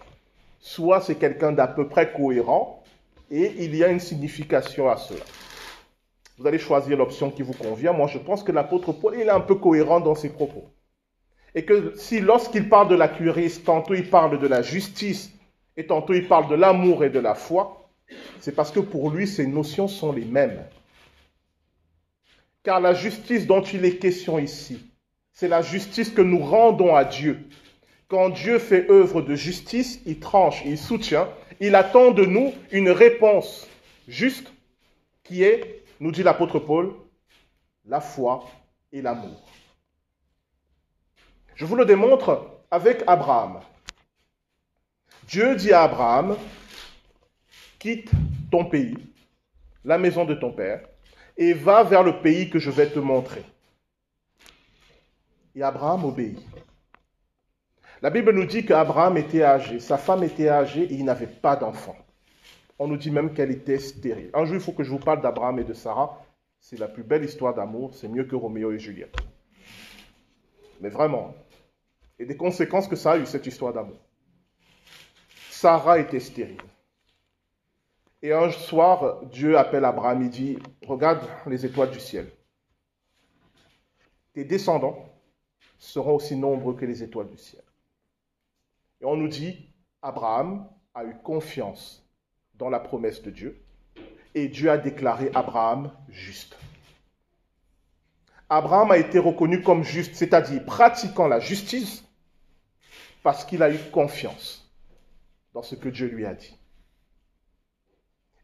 soit 0.64 1.02
c'est 1.02 1.16
quelqu'un 1.16 1.52
d'à 1.52 1.68
peu 1.68 1.90
près 1.90 2.14
cohérent, 2.14 2.82
et 3.30 3.54
il 3.60 3.76
y 3.76 3.84
a 3.84 3.90
une 3.90 4.00
signification 4.00 4.90
à 4.90 4.96
cela. 4.96 5.24
Vous 6.38 6.48
allez 6.48 6.58
choisir 6.58 6.98
l'option 6.98 7.30
qui 7.30 7.42
vous 7.42 7.54
convient. 7.54 7.92
Moi, 7.92 8.08
je 8.08 8.18
pense 8.18 8.44
que 8.44 8.52
l'apôtre 8.54 8.94
Paul, 8.94 9.14
il 9.16 9.28
est 9.28 9.30
un 9.30 9.42
peu 9.42 9.56
cohérent 9.56 10.00
dans 10.00 10.16
ses 10.16 10.30
propos. 10.30 10.64
Et 11.54 11.66
que 11.66 11.94
si 11.98 12.22
lorsqu'il 12.22 12.70
parle 12.70 12.88
de 12.88 12.96
la 12.96 13.10
cuirasse, 13.10 13.62
tantôt 13.64 13.94
il 13.94 14.10
parle 14.10 14.40
de 14.40 14.48
la 14.48 14.62
justice, 14.62 15.32
et 15.76 15.86
tantôt 15.86 16.14
il 16.14 16.28
parle 16.28 16.48
de 16.48 16.56
l'amour 16.56 17.04
et 17.04 17.10
de 17.10 17.20
la 17.20 17.36
foi, 17.36 17.90
c'est 18.40 18.56
parce 18.56 18.72
que 18.72 18.80
pour 18.80 19.12
lui, 19.12 19.28
ces 19.28 19.46
notions 19.46 19.90
sont 19.90 20.14
les 20.14 20.26
mêmes. 20.26 20.64
Car 22.64 22.80
la 22.80 22.94
justice 22.94 23.46
dont 23.46 23.62
il 23.62 23.84
est 23.84 23.98
question 23.98 24.40
ici, 24.40 24.80
c'est 25.34 25.50
la 25.50 25.62
justice 25.62 26.10
que 26.10 26.22
nous 26.22 26.40
rendons 26.40 26.96
à 26.96 27.04
Dieu. 27.04 27.50
Quand 28.14 28.30
Dieu 28.30 28.60
fait 28.60 28.92
œuvre 28.92 29.24
de 29.24 29.34
justice, 29.34 30.00
il 30.06 30.20
tranche, 30.20 30.62
il 30.66 30.78
soutient, 30.78 31.28
il 31.60 31.74
attend 31.74 32.12
de 32.12 32.24
nous 32.24 32.54
une 32.72 32.92
réponse 32.92 33.68
juste 34.08 34.54
qui 35.24 35.42
est, 35.42 35.84
nous 36.00 36.12
dit 36.12 36.22
l'apôtre 36.22 36.60
Paul, 36.60 36.94
la 37.88 38.02
foi 38.02 38.46
et 38.92 39.02
l'amour. 39.02 39.42
Je 41.56 41.66
vous 41.66 41.76
le 41.76 41.86
démontre 41.86 42.52
avec 42.70 43.04
Abraham. 43.08 43.62
Dieu 45.28 45.56
dit 45.56 45.74
à 45.74 45.82
Abraham, 45.82 46.38
quitte 47.80 48.12
ton 48.52 48.66
pays, 48.66 48.96
la 49.84 49.98
maison 49.98 50.24
de 50.24 50.36
ton 50.36 50.52
père, 50.52 50.86
et 51.36 51.54
va 51.54 51.82
vers 51.84 52.04
le 52.04 52.22
pays 52.22 52.52
que 52.52 52.60
je 52.60 52.70
vais 52.70 52.92
te 52.92 53.00
montrer. 53.00 53.44
Et 55.56 55.64
Abraham 55.64 56.06
obéit. 56.06 56.53
La 58.04 58.10
Bible 58.10 58.34
nous 58.34 58.46
dit 58.46 58.66
qu'Abraham 58.66 59.16
était 59.16 59.44
âgé, 59.44 59.80
sa 59.80 59.98
femme 59.98 60.24
était 60.24 60.50
âgée 60.50 60.84
et 60.84 60.94
il 60.96 61.06
n'avait 61.06 61.26
pas 61.26 61.56
d'enfant. 61.56 61.96
On 62.78 62.86
nous 62.86 62.98
dit 62.98 63.10
même 63.10 63.34
qu'elle 63.34 63.50
était 63.50 63.80
stérile. 63.80 64.30
Un 64.34 64.44
jour, 64.44 64.56
il 64.56 64.62
faut 64.62 64.74
que 64.74 64.84
je 64.84 64.90
vous 64.92 65.00
parle 65.00 65.22
d'Abraham 65.22 65.58
et 65.60 65.64
de 65.64 65.74
Sarah. 65.74 66.22
C'est 66.60 66.78
la 66.78 66.90
plus 66.90 67.04
belle 67.04 67.24
histoire 67.24 67.54
d'amour, 67.54 67.96
c'est 67.96 68.10
mieux 68.10 68.26
que 68.26 68.36
Roméo 68.36 68.74
et 68.74 68.78
Juliette. 68.78 69.16
Mais 70.82 70.90
vraiment. 70.90 71.34
Et 72.20 72.26
des 72.26 72.36
conséquences 72.36 72.90
que 72.90 72.98
ça 72.98 73.14
a 73.14 73.18
eu, 73.18 73.26
cette 73.26 73.48
histoire 73.48 73.72
d'amour. 73.72 74.02
Sarah 75.50 75.98
était 75.98 76.20
stérile. 76.20 76.58
Et 78.22 78.34
un 78.34 78.52
soir, 78.52 79.24
Dieu 79.28 79.58
appelle 79.58 79.86
Abraham, 79.86 80.24
il 80.24 80.30
dit, 80.30 80.60
regarde 80.86 81.26
les 81.48 81.66
étoiles 81.66 81.92
du 81.92 82.02
ciel. 82.02 82.30
Tes 84.34 84.44
descendants 84.44 85.06
seront 85.80 86.16
aussi 86.16 86.36
nombreux 86.36 86.76
que 86.76 86.84
les 86.84 87.02
étoiles 87.02 87.30
du 87.30 87.38
ciel. 87.38 87.63
Et 89.04 89.06
on 89.06 89.18
nous 89.18 89.28
dit, 89.28 89.70
Abraham 90.02 90.66
a 90.94 91.04
eu 91.04 91.14
confiance 91.24 92.08
dans 92.54 92.70
la 92.70 92.80
promesse 92.80 93.22
de 93.22 93.32
Dieu, 93.32 93.62
et 94.34 94.48
Dieu 94.48 94.72
a 94.72 94.78
déclaré 94.78 95.30
Abraham 95.36 95.92
juste. 96.08 96.58
Abraham 98.48 98.92
a 98.92 98.98
été 98.98 99.20
reconnu 99.20 99.62
comme 99.62 99.84
juste, 99.84 100.16
c'est-à-dire 100.16 100.64
pratiquant 100.64 101.28
la 101.28 101.42
justice, 101.42 102.06
parce 103.24 103.44
qu'il 103.44 103.62
a 103.62 103.70
eu 103.70 103.78
confiance 103.92 104.72
dans 105.54 105.64
ce 105.64 105.76
que 105.76 105.90
Dieu 105.90 106.08
lui 106.08 106.26
a 106.26 106.34
dit. 106.34 106.58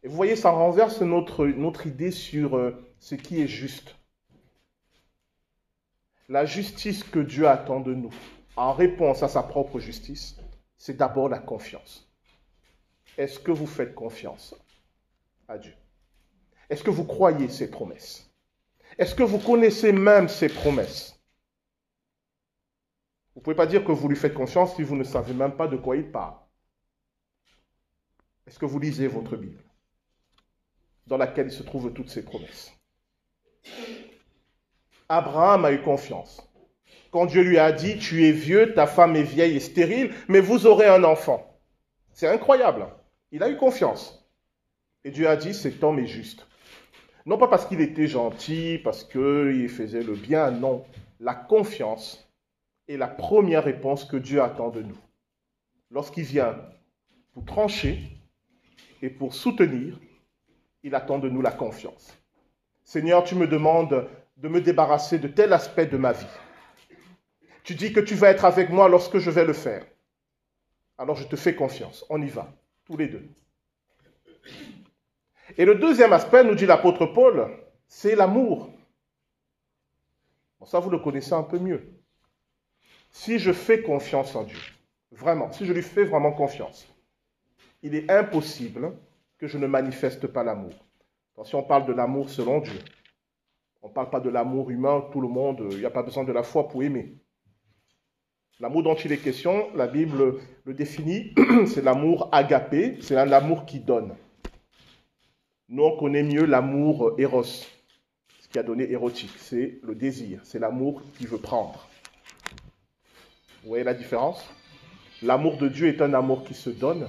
Et 0.02 0.08
vous 0.08 0.16
voyez, 0.16 0.36
ça 0.36 0.50
renverse 0.50 1.00
notre, 1.00 1.46
notre 1.46 1.86
idée 1.86 2.10
sur 2.10 2.58
euh, 2.58 2.86
ce 2.98 3.14
qui 3.14 3.40
est 3.40 3.48
juste. 3.48 3.96
La 6.28 6.44
justice 6.44 7.02
que 7.02 7.18
Dieu 7.18 7.48
attend 7.48 7.80
de 7.80 7.94
nous, 7.94 8.12
en 8.56 8.74
réponse 8.74 9.22
à 9.22 9.28
sa 9.28 9.42
propre 9.42 9.78
justice, 9.78 10.36
c'est 10.80 10.96
d'abord 10.96 11.28
la 11.28 11.38
confiance. 11.38 12.10
Est-ce 13.18 13.38
que 13.38 13.50
vous 13.50 13.66
faites 13.66 13.94
confiance 13.94 14.54
à 15.46 15.58
Dieu? 15.58 15.74
Est-ce 16.70 16.82
que 16.82 16.88
vous 16.88 17.04
croyez 17.04 17.50
ses 17.50 17.70
promesses? 17.70 18.32
Est-ce 18.96 19.14
que 19.14 19.22
vous 19.22 19.38
connaissez 19.38 19.92
même 19.92 20.30
ses 20.30 20.48
promesses? 20.48 21.20
Vous 23.34 23.40
ne 23.40 23.44
pouvez 23.44 23.56
pas 23.56 23.66
dire 23.66 23.84
que 23.84 23.92
vous 23.92 24.08
lui 24.08 24.16
faites 24.16 24.32
confiance 24.32 24.74
si 24.74 24.82
vous 24.82 24.96
ne 24.96 25.04
savez 25.04 25.34
même 25.34 25.54
pas 25.54 25.68
de 25.68 25.76
quoi 25.76 25.98
il 25.98 26.10
parle. 26.10 26.38
Est-ce 28.46 28.58
que 28.58 28.64
vous 28.64 28.78
lisez 28.78 29.06
votre 29.06 29.36
Bible 29.36 29.62
dans 31.06 31.18
laquelle 31.18 31.52
se 31.52 31.62
trouvent 31.62 31.92
toutes 31.92 32.08
ces 32.08 32.24
promesses? 32.24 32.72
Abraham 35.10 35.66
a 35.66 35.72
eu 35.72 35.82
confiance. 35.82 36.49
Quand 37.10 37.26
Dieu 37.26 37.42
lui 37.42 37.58
a 37.58 37.72
dit, 37.72 37.98
tu 37.98 38.24
es 38.26 38.32
vieux, 38.32 38.72
ta 38.74 38.86
femme 38.86 39.16
est 39.16 39.22
vieille 39.22 39.56
et 39.56 39.60
stérile, 39.60 40.12
mais 40.28 40.40
vous 40.40 40.66
aurez 40.66 40.86
un 40.86 41.02
enfant. 41.04 41.58
C'est 42.12 42.28
incroyable. 42.28 42.86
Il 43.32 43.42
a 43.42 43.50
eu 43.50 43.56
confiance. 43.56 44.28
Et 45.04 45.10
Dieu 45.10 45.28
a 45.28 45.36
dit, 45.36 45.54
cet 45.54 45.82
homme 45.82 45.98
est 45.98 46.06
juste. 46.06 46.46
Non 47.26 47.36
pas 47.36 47.48
parce 47.48 47.66
qu'il 47.66 47.80
était 47.80 48.06
gentil, 48.06 48.80
parce 48.82 49.04
qu'il 49.04 49.68
faisait 49.68 50.02
le 50.02 50.14
bien, 50.14 50.50
non. 50.50 50.84
La 51.18 51.34
confiance 51.34 52.30
est 52.88 52.96
la 52.96 53.08
première 53.08 53.64
réponse 53.64 54.04
que 54.04 54.16
Dieu 54.16 54.42
attend 54.42 54.70
de 54.70 54.82
nous. 54.82 54.98
Lorsqu'il 55.90 56.24
vient 56.24 56.56
pour 57.32 57.44
trancher 57.44 57.98
et 59.02 59.10
pour 59.10 59.34
soutenir, 59.34 59.98
il 60.82 60.94
attend 60.94 61.18
de 61.18 61.28
nous 61.28 61.42
la 61.42 61.50
confiance. 61.50 62.16
Seigneur, 62.84 63.24
tu 63.24 63.34
me 63.34 63.46
demandes 63.46 64.08
de 64.36 64.48
me 64.48 64.60
débarrasser 64.60 65.18
de 65.18 65.28
tel 65.28 65.52
aspect 65.52 65.86
de 65.86 65.96
ma 65.96 66.12
vie. 66.12 66.26
Tu 67.64 67.74
dis 67.74 67.92
que 67.92 68.00
tu 68.00 68.14
vas 68.14 68.30
être 68.30 68.44
avec 68.44 68.70
moi 68.70 68.88
lorsque 68.88 69.18
je 69.18 69.30
vais 69.30 69.44
le 69.44 69.52
faire. 69.52 69.84
Alors 70.98 71.16
je 71.16 71.26
te 71.26 71.36
fais 71.36 71.54
confiance. 71.54 72.04
On 72.10 72.20
y 72.20 72.28
va, 72.28 72.52
tous 72.84 72.96
les 72.96 73.08
deux. 73.08 73.28
Et 75.56 75.64
le 75.64 75.74
deuxième 75.74 76.12
aspect, 76.12 76.44
nous 76.44 76.54
dit 76.54 76.66
l'apôtre 76.66 77.06
Paul, 77.06 77.50
c'est 77.88 78.14
l'amour. 78.14 78.70
Bon, 80.58 80.66
ça, 80.66 80.78
vous 80.78 80.90
le 80.90 80.98
connaissez 80.98 81.32
un 81.32 81.42
peu 81.42 81.58
mieux. 81.58 81.82
Si 83.10 83.38
je 83.38 83.52
fais 83.52 83.82
confiance 83.82 84.36
en 84.36 84.44
Dieu, 84.44 84.60
vraiment, 85.10 85.50
si 85.52 85.66
je 85.66 85.72
lui 85.72 85.82
fais 85.82 86.04
vraiment 86.04 86.32
confiance, 86.32 86.86
il 87.82 87.94
est 87.94 88.10
impossible 88.10 88.92
que 89.38 89.48
je 89.48 89.58
ne 89.58 89.66
manifeste 89.66 90.26
pas 90.26 90.44
l'amour. 90.44 90.74
Si 91.44 91.54
on 91.54 91.62
parle 91.62 91.86
de 91.86 91.94
l'amour 91.94 92.28
selon 92.28 92.60
Dieu. 92.60 92.78
On 93.82 93.88
ne 93.88 93.94
parle 93.94 94.10
pas 94.10 94.20
de 94.20 94.28
l'amour 94.28 94.70
humain, 94.70 95.08
tout 95.10 95.22
le 95.22 95.28
monde, 95.28 95.66
il 95.70 95.78
n'y 95.78 95.86
a 95.86 95.90
pas 95.90 96.02
besoin 96.02 96.24
de 96.24 96.32
la 96.32 96.42
foi 96.42 96.68
pour 96.68 96.82
aimer. 96.82 97.16
L'amour 98.60 98.82
dont 98.82 98.94
il 98.94 99.10
est 99.10 99.16
question, 99.16 99.74
la 99.74 99.86
Bible 99.86 100.38
le 100.64 100.74
définit, 100.74 101.34
c'est 101.66 101.82
l'amour 101.82 102.28
agapé, 102.30 102.98
c'est 103.00 103.14
l'amour 103.24 103.64
qui 103.64 103.80
donne. 103.80 104.14
Nous, 105.70 105.82
on 105.82 105.96
connaît 105.96 106.22
mieux 106.22 106.44
l'amour 106.44 107.14
éros, 107.16 107.42
ce 107.42 107.64
qui 108.52 108.58
a 108.58 108.62
donné 108.62 108.90
érotique, 108.90 109.32
c'est 109.38 109.78
le 109.82 109.94
désir, 109.94 110.40
c'est 110.44 110.58
l'amour 110.58 111.00
qui 111.16 111.24
veut 111.24 111.38
prendre. 111.38 111.88
Vous 113.62 113.70
voyez 113.70 113.84
la 113.84 113.94
différence? 113.94 114.46
L'amour 115.22 115.56
de 115.56 115.68
Dieu 115.68 115.88
est 115.88 116.02
un 116.02 116.12
amour 116.12 116.44
qui 116.44 116.52
se 116.52 116.68
donne, 116.68 117.08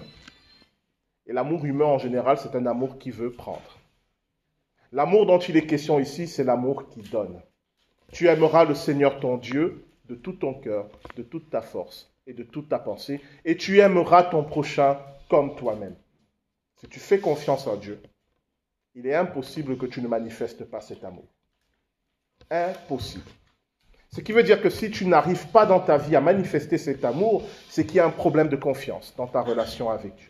et 1.28 1.34
l'amour 1.34 1.66
humain 1.66 1.86
en 1.86 1.98
général, 1.98 2.38
c'est 2.38 2.56
un 2.56 2.66
amour 2.66 2.98
qui 2.98 3.12
veut 3.12 3.32
prendre. 3.32 3.78
L'amour 4.94 5.26
dont 5.26 5.40
il 5.40 5.58
est 5.58 5.68
question 5.68 6.00
ici, 6.00 6.28
c'est 6.28 6.46
l'amour 6.46 6.88
qui 6.88 7.02
donne. 7.02 7.42
Tu 8.14 8.28
aimeras 8.28 8.64
le 8.64 8.74
Seigneur 8.74 9.20
ton 9.20 9.36
Dieu 9.36 9.86
de 10.12 10.16
tout 10.16 10.34
ton 10.34 10.54
cœur, 10.54 10.90
de 11.16 11.24
toute 11.24 11.50
ta 11.50 11.62
force 11.62 12.12
et 12.28 12.34
de 12.34 12.44
toute 12.44 12.68
ta 12.68 12.80
pensée, 12.80 13.22
et 13.46 13.56
tu 13.56 13.80
aimeras 13.80 14.24
ton 14.24 14.44
prochain 14.44 15.00
comme 15.30 15.56
toi-même. 15.56 15.96
Si 16.82 16.88
tu 16.90 17.00
fais 17.00 17.20
confiance 17.20 17.66
en 17.66 17.78
Dieu, 17.78 18.02
il 18.94 19.08
est 19.08 19.16
impossible 19.16 19.78
que 19.78 19.86
tu 19.86 20.02
ne 20.02 20.10
manifestes 20.10 20.66
pas 20.66 20.82
cet 20.82 21.06
amour. 21.06 21.24
Impossible. 22.50 23.32
Ce 24.10 24.20
qui 24.20 24.34
veut 24.34 24.44
dire 24.44 24.62
que 24.62 24.70
si 24.70 24.92
tu 24.92 25.06
n'arrives 25.06 25.48
pas 25.48 25.66
dans 25.66 25.80
ta 25.80 25.98
vie 25.98 26.18
à 26.18 26.22
manifester 26.22 26.78
cet 26.78 27.06
amour, 27.06 27.48
c'est 27.70 27.86
qu'il 27.86 27.96
y 27.96 28.00
a 28.02 28.06
un 28.06 28.10
problème 28.10 28.50
de 28.50 28.58
confiance 28.58 29.14
dans 29.16 29.28
ta 29.28 29.40
relation 29.40 29.90
avec 29.90 30.14
Dieu. 30.16 30.30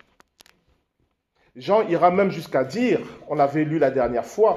Jean 1.56 1.88
ira 1.90 2.12
même 2.12 2.30
jusqu'à 2.30 2.64
dire, 2.64 3.02
on 3.28 3.34
l'avait 3.34 3.66
lu 3.66 3.80
la 3.80 3.90
dernière 3.90 4.28
fois, 4.28 4.54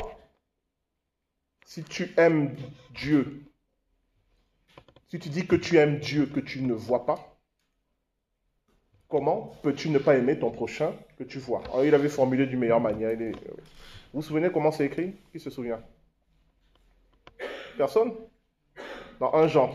si 1.64 1.82
tu 1.82 2.12
aimes 2.18 2.54
Dieu, 2.90 3.40
si 5.08 5.18
tu 5.18 5.28
dis 5.28 5.46
que 5.46 5.56
tu 5.56 5.76
aimes 5.76 5.99
Dieu 5.99 6.26
que 6.26 6.40
tu 6.40 6.62
ne 6.62 6.73
vois 6.73 7.06
pas, 7.06 7.37
comment 9.08 9.54
peux-tu 9.62 9.90
ne 9.90 9.99
pas 9.99 10.16
aimer 10.16 10.38
ton 10.38 10.50
prochain 10.50 10.92
que 11.18 11.25
tu 11.25 11.38
vois? 11.38 11.62
Alors, 11.66 11.84
Il 11.84 11.94
avait 11.94 12.08
formulé 12.08 12.46
d'une 12.46 12.58
meilleure 12.58 12.80
manière. 12.80 13.16
Vous 13.16 14.20
vous 14.20 14.23
souvenez 14.23 14.50
comment 14.50 14.73
c'est 14.73 14.87
écrit? 14.87 15.14
Qui 15.32 15.40
se 15.40 15.50
souvient? 15.50 15.80
Personne? 17.76 18.12
Dans 19.20 19.34
un 19.34 19.46
Jean. 19.46 19.75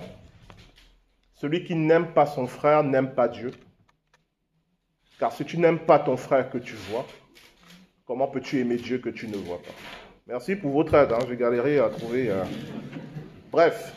Celui 1.35 1.63
qui 1.63 1.75
n'aime 1.75 2.13
pas 2.13 2.25
son 2.25 2.47
frère 2.47 2.83
n'aime 2.83 3.13
pas 3.15 3.29
Dieu, 3.29 3.51
car 5.19 5.31
si 5.31 5.45
tu 5.45 5.57
n'aimes 5.57 5.79
pas 5.79 5.99
ton 5.99 6.17
frère 6.17 6.49
que 6.49 6.57
tu 6.57 6.75
vois, 6.75 7.05
comment 8.05 8.27
peux-tu 8.27 8.59
aimer 8.59 8.75
Dieu 8.75 8.97
que 8.97 9.09
tu 9.09 9.27
ne 9.27 9.37
vois 9.37 9.61
pas? 9.61 9.71
Merci 10.27 10.55
pour 10.57 10.71
votre 10.71 10.93
aide. 10.95 11.13
Hein. 11.13 11.19
J'ai 11.27 11.37
galéré 11.37 11.79
à 11.79 11.89
trouver. 11.89 12.29
Euh, 12.29 12.43
bref. 13.51 13.95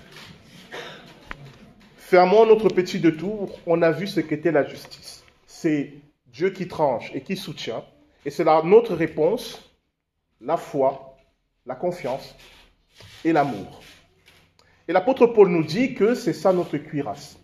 Fermons 2.12 2.45
notre 2.45 2.69
petit 2.69 3.00
détour. 3.00 3.59
On 3.66 3.81
a 3.81 3.90
vu 3.90 4.07
ce 4.07 4.21
qu'était 4.21 4.52
la 4.52 4.66
justice. 4.66 5.25
C'est 5.47 5.95
Dieu 6.26 6.50
qui 6.50 6.69
tranche 6.69 7.11
et 7.14 7.23
qui 7.23 7.38
soutient. 7.38 7.83
Et 8.26 8.31
c'est 8.31 8.45
là 8.45 8.61
notre 8.62 8.95
réponse, 8.95 9.73
la 10.38 10.59
foi, 10.59 11.16
la 11.64 11.75
confiance 11.75 12.37
et 13.25 13.33
l'amour. 13.33 13.81
Et 14.87 14.92
l'apôtre 14.92 15.25
Paul 15.25 15.49
nous 15.49 15.64
dit 15.64 15.95
que 15.95 16.14
c'est 16.14 16.35
ça 16.35 16.52
notre 16.52 16.76
cuirasse. 16.76 17.38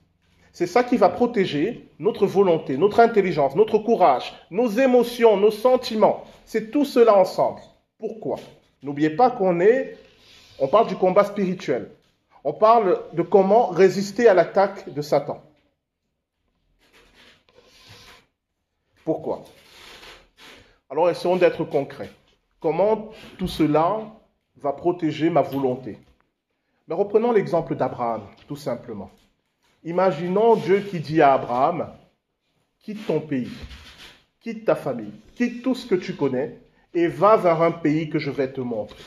C'est 0.53 0.67
ça 0.67 0.85
qui 0.85 0.99
va 0.99 1.09
protéger 1.09 1.89
notre 1.99 2.27
volonté, 2.27 2.77
notre 2.77 3.01
intelligence, 3.01 3.57
notre 3.57 3.79
courage, 3.79 4.35
nos 4.51 4.69
émotions, 4.69 5.39
nos 5.39 5.51
sentiments. 5.51 6.25
C'est 6.45 6.71
tout 6.71 6.85
cela 6.85 7.17
ensemble. 7.17 7.63
Pourquoi? 7.99 8.37
N'oubliez 8.83 9.17
pas 9.17 9.31
qu'on 9.31 9.61
est 9.61 9.97
On 10.59 10.69
parle 10.69 10.89
du 10.89 10.97
combat 10.97 11.25
spirituel. 11.25 11.89
On 12.45 12.53
parle 12.53 13.03
de 13.13 13.23
comment 13.23 13.67
résister 13.67 14.29
à 14.29 14.35
l'attaque 14.35 14.93
de 14.93 15.03
Satan. 15.03 15.43
Pourquoi? 19.05 19.45
Alors 20.91 21.11
essayons 21.11 21.37
d'être 21.37 21.65
concrets. 21.65 22.11
Comment 22.61 23.11
tout 23.39 23.49
cela 23.49 24.01
va 24.57 24.73
protéger 24.73 25.31
ma 25.31 25.43
volonté? 25.43 25.99
Mais 26.87 26.95
reprenons 26.95 27.33
l'exemple 27.33 27.75
d'Abraham, 27.75 28.23
tout 28.47 28.57
simplement. 28.57 29.11
Imaginons 29.85 30.57
Dieu 30.57 30.81
qui 30.81 31.01
dit 31.01 31.23
à 31.23 31.35
Abraham, 31.35 31.93
quitte 32.81 33.07
ton 33.07 33.21
pays, 33.21 33.53
quitte 34.41 34.65
ta 34.65 34.75
famille, 34.75 35.13
quitte 35.35 35.63
tout 35.63 35.75
ce 35.75 35.87
que 35.87 35.95
tu 35.95 36.15
connais 36.15 36.59
et 36.95 37.07
va 37.07 37.37
vers 37.37 37.63
un 37.63 37.71
pays 37.71 38.09
que 38.09 38.19
je 38.19 38.31
vais 38.31 38.51
te 38.53 38.61
montrer. 38.61 39.05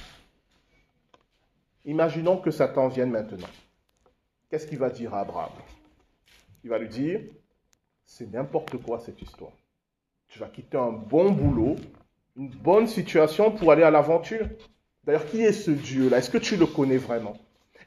Imaginons 1.85 2.37
que 2.37 2.51
Satan 2.51 2.87
vienne 2.87 3.11
maintenant. 3.11 3.47
Qu'est-ce 4.49 4.67
qu'il 4.67 4.77
va 4.77 4.89
dire 4.89 5.13
à 5.13 5.21
Abraham? 5.21 5.51
Il 6.63 6.69
va 6.69 6.77
lui 6.77 6.89
dire, 6.89 7.21
c'est 8.05 8.31
n'importe 8.31 8.77
quoi 8.77 8.99
cette 8.99 9.21
histoire. 9.21 9.53
Tu 10.27 10.39
vas 10.39 10.47
quitter 10.47 10.77
un 10.77 10.91
bon 10.91 11.31
boulot, 11.31 11.75
une 12.35 12.49
bonne 12.49 12.87
situation 12.87 13.51
pour 13.51 13.71
aller 13.71 13.83
à 13.83 13.91
l'aventure. 13.91 14.47
D'ailleurs, 15.03 15.25
qui 15.25 15.41
est 15.41 15.53
ce 15.53 15.71
Dieu-là? 15.71 16.19
Est-ce 16.19 16.29
que 16.29 16.37
tu 16.37 16.55
le 16.55 16.67
connais 16.67 16.97
vraiment? 16.97 17.35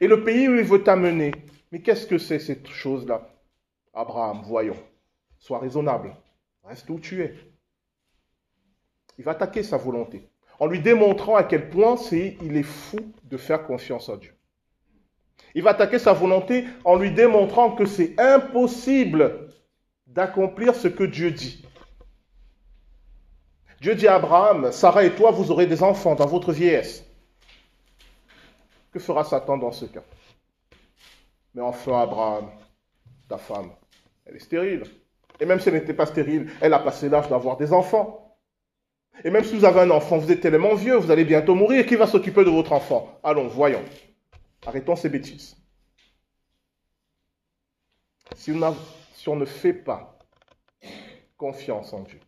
Et 0.01 0.07
le 0.07 0.23
pays 0.23 0.49
où 0.49 0.55
il 0.55 0.63
veut 0.63 0.83
t'amener, 0.83 1.31
mais 1.71 1.81
qu'est-ce 1.81 2.05
que 2.05 2.17
c'est 2.17 2.39
cette 2.39 2.67
chose-là? 2.67 3.29
Abraham, 3.93 4.41
voyons, 4.43 4.75
sois 5.39 5.59
raisonnable, 5.59 6.13
reste 6.63 6.89
où 6.89 6.99
tu 6.99 7.23
es. 7.23 7.33
Il 9.17 9.23
va 9.23 9.31
attaquer 9.31 9.63
sa 9.63 9.77
volonté 9.77 10.27
en 10.59 10.67
lui 10.67 10.79
démontrant 10.79 11.35
à 11.35 11.43
quel 11.43 11.69
point 11.69 11.95
il 12.11 12.57
est 12.57 12.63
fou 12.63 12.97
de 13.23 13.37
faire 13.37 13.65
confiance 13.65 14.09
en 14.09 14.17
Dieu. 14.17 14.33
Il 15.53 15.63
va 15.63 15.71
attaquer 15.71 15.99
sa 15.99 16.13
volonté 16.13 16.65
en 16.83 16.95
lui 16.95 17.11
démontrant 17.11 17.71
que 17.71 17.85
c'est 17.85 18.19
impossible 18.19 19.49
d'accomplir 20.07 20.75
ce 20.75 20.87
que 20.87 21.03
Dieu 21.03 21.31
dit. 21.31 21.65
Dieu 23.81 23.95
dit 23.95 24.07
à 24.07 24.15
Abraham, 24.15 24.71
Sarah 24.71 25.03
et 25.03 25.13
toi, 25.15 25.31
vous 25.31 25.51
aurez 25.51 25.65
des 25.65 25.83
enfants 25.83 26.15
dans 26.15 26.25
votre 26.25 26.51
vieillesse. 26.51 27.05
Que 28.91 28.99
fera 28.99 29.23
Satan 29.23 29.57
dans 29.57 29.71
ce 29.71 29.85
cas? 29.85 30.03
Mais 31.53 31.61
enfin, 31.61 32.01
Abraham, 32.01 32.49
ta 33.29 33.37
femme, 33.37 33.71
elle 34.25 34.35
est 34.35 34.39
stérile. 34.39 34.83
Et 35.39 35.45
même 35.45 35.59
si 35.59 35.69
elle 35.69 35.75
n'était 35.75 35.93
pas 35.93 36.05
stérile, 36.05 36.49
elle 36.61 36.73
a 36.73 36.79
passé 36.79 37.09
l'âge 37.09 37.29
d'avoir 37.29 37.57
des 37.57 37.73
enfants. 37.73 38.24
Et 39.23 39.29
même 39.29 39.43
si 39.43 39.55
vous 39.55 39.65
avez 39.65 39.81
un 39.81 39.89
enfant, 39.91 40.17
vous 40.17 40.31
êtes 40.31 40.41
tellement 40.41 40.75
vieux, 40.75 40.95
vous 40.95 41.11
allez 41.11 41.25
bientôt 41.25 41.55
mourir, 41.55 41.85
qui 41.85 41.95
va 41.95 42.07
s'occuper 42.07 42.43
de 42.43 42.49
votre 42.49 42.73
enfant? 42.73 43.19
Allons, 43.23 43.47
voyons. 43.47 43.83
Arrêtons 44.65 44.95
ces 44.95 45.09
bêtises. 45.09 45.55
Si 48.35 48.51
on, 49.27 49.35
ne 49.35 49.45
fait 49.45 49.73
pas 49.73 50.19
confiance 51.37 51.93
en 51.93 52.01
Dieu, 52.01 52.19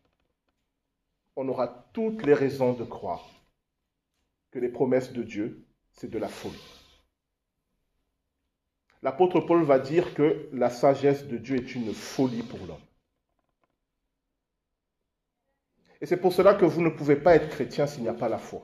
on 1.36 1.48
aura 1.48 1.68
toutes 1.94 2.26
les 2.26 2.34
raisons 2.34 2.74
de 2.74 2.84
croire 2.84 3.30
que 4.52 4.60
les 4.60 4.70
promesses 4.70 5.12
de 5.12 5.22
Dieu, 5.22 5.66
c'est 5.92 6.10
de 6.10 6.18
la 6.18 6.30
folie. 6.30 6.56
L'apôtre 9.04 9.42
Paul 9.42 9.64
va 9.64 9.78
dire 9.78 10.16
que 10.16 10.50
la 10.54 10.70
sagesse 10.70 11.28
de 11.28 11.38
Dieu 11.38 11.58
est 11.58 11.76
une 11.76 11.94
folie 11.94 12.44
pour 12.44 12.60
l'homme. 12.66 12.87
Et 16.02 16.06
c'est 16.06 16.18
pour 16.18 16.34
cela 16.34 16.54
que 16.54 16.66
vous 16.66 16.82
ne 16.82 16.90
pouvez 16.90 17.16
pas 17.16 17.36
être 17.36 17.50
chrétien 17.50 17.88
s'il 17.88 18.04
n'y 18.04 18.10
a 18.10 18.14
pas 18.14 18.30
la 18.30 18.38
foi. 18.38 18.64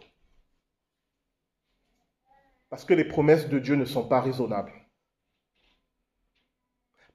Parce 2.69 2.85
que 2.85 2.93
les 2.93 3.05
promesses 3.05 3.49
de 3.49 3.59
Dieu 3.59 3.75
ne 3.75 3.85
sont 3.85 4.07
pas 4.07 4.21
raisonnables. 4.21 4.73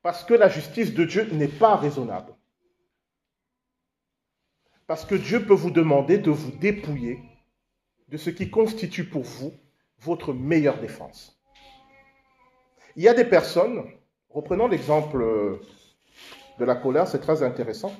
Parce 0.03 0.25
que 0.25 0.35
la 0.35 0.49
justice 0.49 0.95
de 0.95 1.05
Dieu 1.05 1.29
n'est 1.33 1.49
pas 1.49 1.77
raisonnable. 1.77 2.35
Parce 4.87 5.05
que 5.05 5.15
Dieu 5.15 5.45
peut 5.45 5.55
vous 5.55 5.71
demander 5.71 6.19
de 6.19 6.31
vous 6.31 6.53
dépouiller 6.53 7.21
de 8.09 8.17
ce 8.17 8.31
qui 8.31 8.51
constitue 8.51 9.05
pour 9.05 9.23
vous 9.23 9.53
votre 9.99 10.33
meilleure 10.33 10.81
défense. 10.81 11.39
Il 12.97 13.03
y 13.03 13.09
a 13.09 13.15
des 13.15 13.25
personnes, 13.25 13.85
reprenons 14.31 14.67
l'exemple 14.67 15.61
de 16.59 16.65
la 16.65 16.75
colère, 16.75 17.07
c'est 17.07 17.21
très 17.21 17.43
intéressant. 17.43 17.93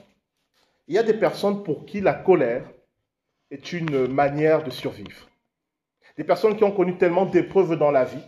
Il 0.89 0.95
y 0.95 0.99
a 0.99 1.03
des 1.03 1.15
personnes 1.15 1.63
pour 1.63 1.85
qui 1.85 2.01
la 2.01 2.15
colère 2.15 2.65
est 3.51 3.73
une 3.73 4.07
manière 4.07 4.65
de 4.65 4.71
survivre. 4.71 5.29
Des 6.17 6.25
personnes 6.25 6.57
qui 6.57 6.65
ont 6.65 6.73
connu 6.73 6.97
tellement 6.97 7.27
d'épreuves 7.27 7.77
dans 7.77 7.91
la 7.91 8.05
vie 8.05 8.25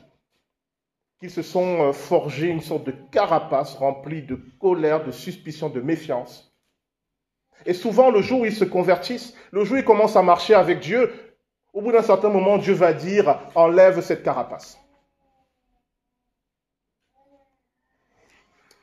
qu'ils 1.18 1.30
se 1.30 1.42
sont 1.42 1.82
euh, 1.82 1.92
forgés 1.92 2.48
une 2.48 2.62
sorte 2.62 2.84
de 2.84 2.94
carapace 3.12 3.74
remplie 3.74 4.22
de 4.22 4.36
colère, 4.58 5.04
de 5.04 5.10
suspicion, 5.10 5.68
de 5.68 5.80
méfiance. 5.80 6.54
Et 7.66 7.74
souvent, 7.74 8.10
le 8.10 8.22
jour 8.22 8.40
où 8.40 8.46
ils 8.46 8.54
se 8.54 8.64
convertissent, 8.64 9.36
le 9.50 9.64
jour 9.64 9.76
où 9.76 9.80
ils 9.80 9.84
commencent 9.84 10.16
à 10.16 10.22
marcher 10.22 10.54
avec 10.54 10.80
Dieu, 10.80 11.12
au 11.74 11.82
bout 11.82 11.92
d'un 11.92 12.02
certain 12.02 12.30
moment, 12.30 12.56
Dieu 12.56 12.72
va 12.72 12.94
dire, 12.94 13.38
enlève 13.54 14.00
cette 14.00 14.22
carapace. 14.22 14.78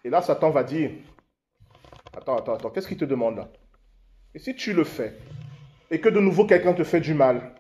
Et 0.03 0.09
là, 0.11 0.21
Satan 0.21 0.51
va 0.51 0.63
dire, 0.63 0.91
attends, 2.15 2.37
attends, 2.37 2.53
attends, 2.53 2.69
qu'est-ce 2.69 2.87
qu'il 2.87 2.97
te 2.97 3.05
demande 3.05 3.37
là? 3.37 3.49
Et 4.37 4.39
si 4.39 4.55
tu 4.55 4.71
le 4.71 4.83
fais, 4.83 5.17
et 5.89 5.99
que 5.99 6.09
de 6.09 6.19
nouveau 6.19 6.45
quelqu'un 6.45 6.75
te 6.75 6.83
fait 6.83 7.01
du 7.01 7.15
mal, 7.15 7.55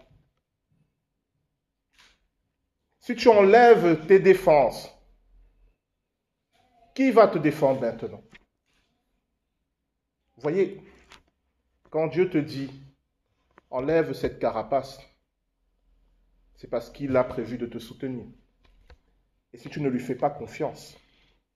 si 2.99 3.15
tu 3.15 3.29
enlèves 3.29 4.05
tes 4.05 4.19
défenses, 4.19 4.87
qui 6.93 7.09
va 7.09 7.27
te 7.29 7.39
défendre 7.39 7.81
maintenant? 7.81 8.21
Vous 10.35 10.41
voyez, 10.43 10.79
quand 11.89 12.05
Dieu 12.05 12.29
te 12.29 12.37
dit, 12.37 12.69
enlève 13.71 14.13
cette 14.13 14.37
carapace, 14.37 14.99
c'est 16.57 16.69
parce 16.69 16.91
qu'il 16.91 17.17
a 17.17 17.23
prévu 17.23 17.57
de 17.57 17.65
te 17.65 17.79
soutenir. 17.79 18.27
Et 19.51 19.57
si 19.57 19.67
tu 19.67 19.81
ne 19.81 19.89
lui 19.89 19.99
fais 19.99 20.13
pas 20.13 20.29
confiance, 20.29 20.95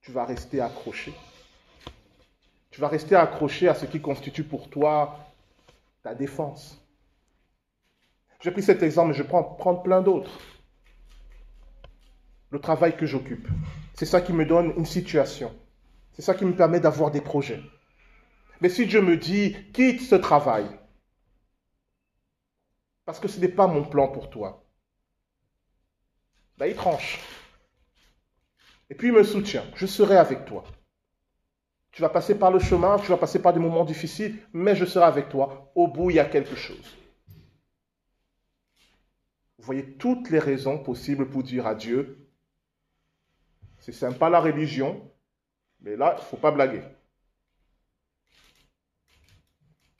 tu 0.00 0.10
vas 0.10 0.24
rester 0.24 0.60
accroché 0.60 1.14
tu 2.72 2.80
vas 2.80 2.88
rester 2.88 3.14
accroché 3.14 3.68
à 3.68 3.74
ce 3.74 3.84
qui 3.84 4.00
constitue 4.00 4.44
pour 4.44 4.70
toi 4.70 5.18
ta 6.02 6.14
défense. 6.14 6.82
J'ai 8.40 8.50
pris 8.50 8.62
cet 8.62 8.82
exemple, 8.82 9.10
mais 9.10 9.14
je 9.14 9.22
prends 9.22 9.44
prendre 9.44 9.82
plein 9.82 10.00
d'autres. 10.00 10.40
Le 12.50 12.58
travail 12.60 12.96
que 12.96 13.06
j'occupe, 13.06 13.46
c'est 13.94 14.06
ça 14.06 14.20
qui 14.22 14.32
me 14.32 14.46
donne 14.46 14.72
une 14.76 14.86
situation. 14.86 15.54
C'est 16.14 16.22
ça 16.22 16.34
qui 16.34 16.44
me 16.44 16.56
permet 16.56 16.80
d'avoir 16.80 17.10
des 17.10 17.20
projets. 17.20 17.62
Mais 18.62 18.70
si 18.70 18.86
Dieu 18.86 19.02
me 19.02 19.16
dit, 19.16 19.54
quitte 19.72 20.00
ce 20.00 20.14
travail, 20.14 20.66
parce 23.04 23.20
que 23.20 23.28
ce 23.28 23.38
n'est 23.38 23.48
pas 23.48 23.66
mon 23.66 23.84
plan 23.84 24.08
pour 24.08 24.30
toi, 24.30 24.64
ben, 26.56 26.66
il 26.66 26.74
tranche. 26.74 27.20
Et 28.88 28.94
puis 28.94 29.08
il 29.08 29.14
me 29.14 29.24
soutient, 29.24 29.64
je 29.74 29.86
serai 29.86 30.16
avec 30.16 30.46
toi. 30.46 30.64
Tu 31.92 32.00
vas 32.00 32.08
passer 32.08 32.38
par 32.38 32.50
le 32.50 32.58
chemin, 32.58 32.98
tu 32.98 33.08
vas 33.08 33.18
passer 33.18 33.40
par 33.40 33.52
des 33.52 33.60
moments 33.60 33.84
difficiles, 33.84 34.38
mais 34.54 34.74
je 34.74 34.86
serai 34.86 35.04
avec 35.04 35.28
toi. 35.28 35.70
Au 35.74 35.86
bout, 35.86 36.10
il 36.10 36.16
y 36.16 36.20
a 36.20 36.24
quelque 36.24 36.56
chose. 36.56 36.96
Vous 39.58 39.66
voyez 39.66 39.92
toutes 39.98 40.30
les 40.30 40.38
raisons 40.38 40.78
possibles 40.78 41.28
pour 41.28 41.42
dire 41.42 41.66
à 41.66 41.74
Dieu, 41.74 42.26
c'est 43.78 43.92
sympa 43.92 44.30
la 44.30 44.40
religion, 44.40 45.08
mais 45.80 45.94
là, 45.94 46.14
il 46.16 46.20
ne 46.20 46.24
faut 46.24 46.38
pas 46.38 46.50
blaguer. 46.50 46.82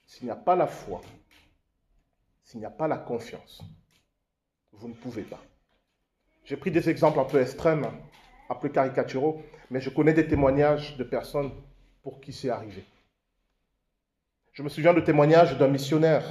S'il 0.07 0.25
n'y 0.25 0.31
a 0.31 0.37
pas 0.37 0.57
la 0.57 0.67
foi, 0.67 1.03
s'il 2.43 2.61
n'y 2.61 2.67
a 2.67 2.71
pas 2.71 2.89
la 2.89 2.97
confiance, 2.97 3.63
vous 4.73 4.89
ne 4.89 4.95
pouvez 4.95 5.23
pas. 5.23 5.43
J'ai 6.45 6.57
pris 6.57 6.71
des 6.71 6.89
exemples 6.89 7.21
un 7.21 7.25
peu 7.25 7.41
extrêmes, 7.41 7.87
un 8.49 8.55
peu 8.55 8.71
caricaturaux, 8.71 9.43
mais 9.71 9.81
je 9.81 9.91
connais 9.91 10.13
des 10.13 10.27
témoignages 10.27 10.97
de 10.97 11.05
personnes 11.05 11.53
pour 12.03 12.21
qui 12.21 12.33
c'est 12.33 12.51
arrivé. 12.51 12.85
Je 14.53 14.63
me 14.63 14.69
souviens 14.69 14.93
du 14.93 15.03
témoignage 15.03 15.57
d'un 15.57 15.69
missionnaire. 15.69 16.25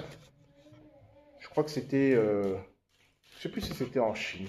Je 1.39 1.49
crois 1.49 1.63
que 1.63 1.71
c'était, 1.71 2.13
euh, 2.13 2.55
je 3.31 3.37
ne 3.37 3.41
sais 3.41 3.49
plus 3.49 3.61
si 3.61 3.73
c'était 3.73 3.99
en 3.99 4.13
Chine. 4.13 4.47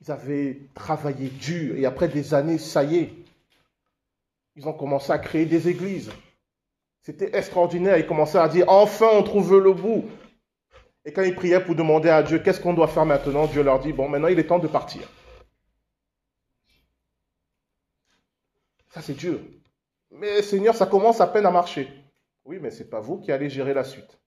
Ils 0.00 0.10
avaient 0.10 0.60
travaillé 0.74 1.28
dur 1.28 1.76
et 1.76 1.84
après 1.84 2.08
des 2.08 2.32
années, 2.32 2.56
ça 2.56 2.84
y 2.84 2.96
est, 2.96 3.12
ils 4.56 4.66
ont 4.66 4.72
commencé 4.72 5.12
à 5.12 5.18
créer 5.18 5.44
des 5.44 5.68
églises. 5.68 6.10
C'était 7.02 7.36
extraordinaire. 7.36 7.98
Ils 7.98 8.06
commençaient 8.06 8.38
à 8.38 8.48
dire, 8.48 8.66
enfin, 8.68 9.08
on 9.12 9.22
trouve 9.22 9.58
le 9.58 9.72
bout. 9.72 10.04
Et 11.04 11.12
quand 11.12 11.22
ils 11.22 11.34
priaient 11.34 11.64
pour 11.64 11.74
demander 11.74 12.08
à 12.08 12.22
Dieu, 12.22 12.38
qu'est-ce 12.38 12.60
qu'on 12.60 12.74
doit 12.74 12.88
faire 12.88 13.06
maintenant, 13.06 13.46
Dieu 13.46 13.62
leur 13.62 13.80
dit, 13.80 13.92
bon, 13.92 14.08
maintenant 14.08 14.28
il 14.28 14.38
est 14.38 14.44
temps 14.44 14.58
de 14.58 14.68
partir. 14.68 15.02
Ça, 18.90 19.00
c'est 19.00 19.14
Dieu. 19.14 19.60
Mais 20.10 20.42
Seigneur, 20.42 20.74
ça 20.74 20.86
commence 20.86 21.20
à 21.20 21.26
peine 21.26 21.46
à 21.46 21.50
marcher. 21.50 21.88
Oui, 22.44 22.58
mais 22.60 22.70
ce 22.70 22.82
n'est 22.82 22.88
pas 22.88 23.00
vous 23.00 23.18
qui 23.18 23.32
allez 23.32 23.48
gérer 23.48 23.74
la 23.74 23.84
suite. 23.84 24.18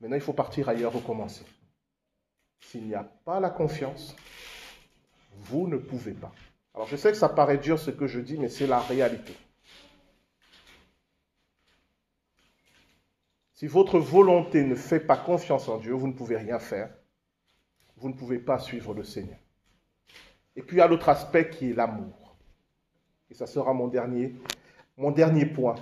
Maintenant, 0.00 0.16
il 0.16 0.22
faut 0.22 0.32
partir 0.32 0.68
ailleurs, 0.68 0.92
recommencer. 0.92 1.44
S'il 2.60 2.86
n'y 2.86 2.94
a 2.94 3.04
pas 3.04 3.40
la 3.40 3.50
confiance, 3.50 4.16
vous 5.32 5.66
ne 5.66 5.76
pouvez 5.76 6.12
pas. 6.12 6.32
Alors 6.74 6.86
je 6.86 6.96
sais 6.96 7.10
que 7.10 7.16
ça 7.16 7.28
paraît 7.28 7.58
dur 7.58 7.78
ce 7.78 7.90
que 7.90 8.06
je 8.06 8.20
dis, 8.20 8.38
mais 8.38 8.48
c'est 8.48 8.66
la 8.66 8.80
réalité. 8.80 9.34
Si 13.54 13.66
votre 13.66 13.98
volonté 13.98 14.64
ne 14.64 14.74
fait 14.74 15.00
pas 15.00 15.18
confiance 15.18 15.68
en 15.68 15.78
Dieu, 15.78 15.92
vous 15.92 16.06
ne 16.06 16.14
pouvez 16.14 16.38
rien 16.38 16.58
faire. 16.58 16.90
Vous 17.96 18.08
ne 18.08 18.14
pouvez 18.14 18.38
pas 18.38 18.58
suivre 18.58 18.94
le 18.94 19.04
Seigneur. 19.04 19.38
Et 20.56 20.62
puis 20.62 20.76
il 20.76 20.78
y 20.80 20.82
a 20.82 20.86
l'autre 20.86 21.08
aspect 21.08 21.48
qui 21.48 21.70
est 21.70 21.74
l'amour. 21.74 22.36
Et 23.30 23.34
ça 23.34 23.46
sera 23.46 23.72
mon 23.72 23.88
dernier, 23.88 24.34
mon 24.96 25.10
dernier 25.10 25.46
point. 25.46 25.76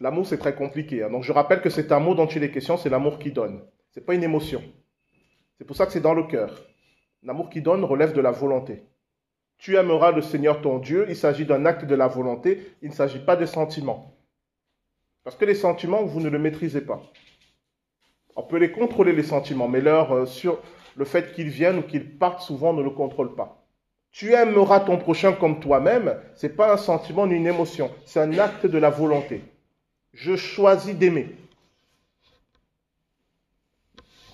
L'amour, 0.00 0.26
c'est 0.26 0.38
très 0.38 0.54
compliqué. 0.54 1.02
Hein. 1.02 1.10
Donc 1.10 1.22
je 1.22 1.32
rappelle 1.32 1.60
que 1.60 1.70
c'est 1.70 1.92
un 1.92 2.00
mot 2.00 2.14
dont 2.14 2.26
il 2.26 2.42
est 2.42 2.50
question, 2.50 2.76
c'est 2.76 2.90
l'amour 2.90 3.18
qui 3.18 3.32
donne. 3.32 3.62
Ce 3.92 4.00
n'est 4.00 4.06
pas 4.06 4.14
une 4.14 4.24
émotion. 4.24 4.62
C'est 5.58 5.64
pour 5.64 5.76
ça 5.76 5.86
que 5.86 5.92
c'est 5.92 6.00
dans 6.00 6.14
le 6.14 6.24
cœur. 6.24 6.62
L'amour 7.22 7.48
qui 7.48 7.62
donne 7.62 7.84
relève 7.84 8.12
de 8.12 8.20
la 8.20 8.30
volonté. 8.30 8.82
Tu 9.56 9.76
aimeras 9.76 10.12
le 10.12 10.20
Seigneur 10.20 10.60
ton 10.60 10.78
Dieu, 10.78 11.06
il 11.08 11.16
s'agit 11.16 11.46
d'un 11.46 11.64
acte 11.64 11.84
de 11.84 11.94
la 11.94 12.08
volonté, 12.08 12.74
il 12.82 12.90
ne 12.90 12.94
s'agit 12.94 13.20
pas 13.20 13.36
des 13.36 13.46
sentiments. 13.46 14.14
Parce 15.22 15.36
que 15.36 15.44
les 15.44 15.54
sentiments, 15.54 16.04
vous 16.04 16.20
ne 16.20 16.28
le 16.28 16.38
maîtrisez 16.38 16.82
pas. 16.82 17.00
On 18.36 18.42
peut 18.42 18.58
les 18.58 18.72
contrôler, 18.72 19.12
les 19.12 19.22
sentiments, 19.22 19.68
mais 19.68 19.80
leur, 19.80 20.12
euh, 20.12 20.26
sur 20.26 20.60
le 20.96 21.04
fait 21.04 21.34
qu'ils 21.34 21.48
viennent 21.48 21.78
ou 21.78 21.82
qu'ils 21.82 22.18
partent, 22.18 22.42
souvent, 22.42 22.72
ne 22.72 22.82
le 22.82 22.90
contrôle 22.90 23.34
pas. 23.34 23.64
Tu 24.12 24.32
aimeras 24.32 24.80
ton 24.80 24.96
prochain 24.96 25.32
comme 25.32 25.58
toi-même, 25.58 26.20
ce 26.36 26.46
n'est 26.46 26.52
pas 26.52 26.72
un 26.72 26.76
sentiment 26.76 27.26
ni 27.26 27.34
une 27.34 27.48
émotion, 27.48 27.90
c'est 28.06 28.20
un 28.20 28.38
acte 28.38 28.66
de 28.66 28.78
la 28.78 28.90
volonté. 28.90 29.42
Je 30.12 30.36
choisis 30.36 30.94
d'aimer. 30.94 31.34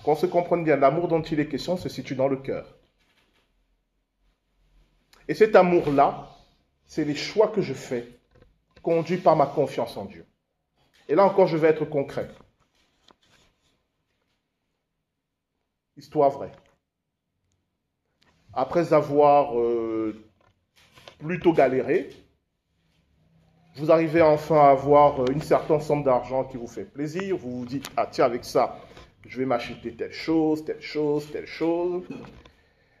Qu'on 0.03 0.15
se 0.15 0.27
comprenne 0.27 0.63
bien, 0.63 0.77
l'amour 0.77 1.07
dont 1.07 1.21
il 1.21 1.39
est 1.39 1.47
question 1.47 1.77
se 1.77 1.89
situe 1.89 2.15
dans 2.15 2.27
le 2.27 2.37
cœur. 2.37 2.65
Et 5.27 5.33
cet 5.33 5.55
amour-là, 5.55 6.29
c'est 6.85 7.05
les 7.05 7.15
choix 7.15 7.47
que 7.47 7.61
je 7.61 7.73
fais, 7.73 8.07
conduits 8.83 9.17
par 9.17 9.35
ma 9.35 9.45
confiance 9.45 9.97
en 9.97 10.05
Dieu. 10.05 10.25
Et 11.07 11.15
là 11.15 11.23
encore, 11.25 11.47
je 11.47 11.57
vais 11.57 11.69
être 11.69 11.85
concret. 11.85 12.29
Histoire 15.97 16.29
vraie. 16.29 16.51
Après 18.53 18.93
avoir 18.93 19.59
euh, 19.59 20.15
plutôt 21.19 21.53
galéré, 21.53 22.09
vous 23.77 23.91
arrivez 23.91 24.21
enfin 24.21 24.59
à 24.59 24.69
avoir 24.71 25.21
euh, 25.21 25.25
une 25.31 25.41
certaine 25.41 25.79
somme 25.79 26.03
d'argent 26.03 26.43
qui 26.43 26.57
vous 26.57 26.67
fait 26.67 26.83
plaisir. 26.85 27.37
Vous 27.37 27.59
vous 27.59 27.65
dites, 27.65 27.89
ah 27.95 28.07
tiens, 28.09 28.25
avec 28.25 28.43
ça, 28.43 28.79
je 29.27 29.37
vais 29.37 29.45
m'acheter 29.45 29.93
telle 29.93 30.11
chose, 30.11 30.65
telle 30.65 30.81
chose, 30.81 31.29
telle 31.31 31.47
chose. 31.47 32.03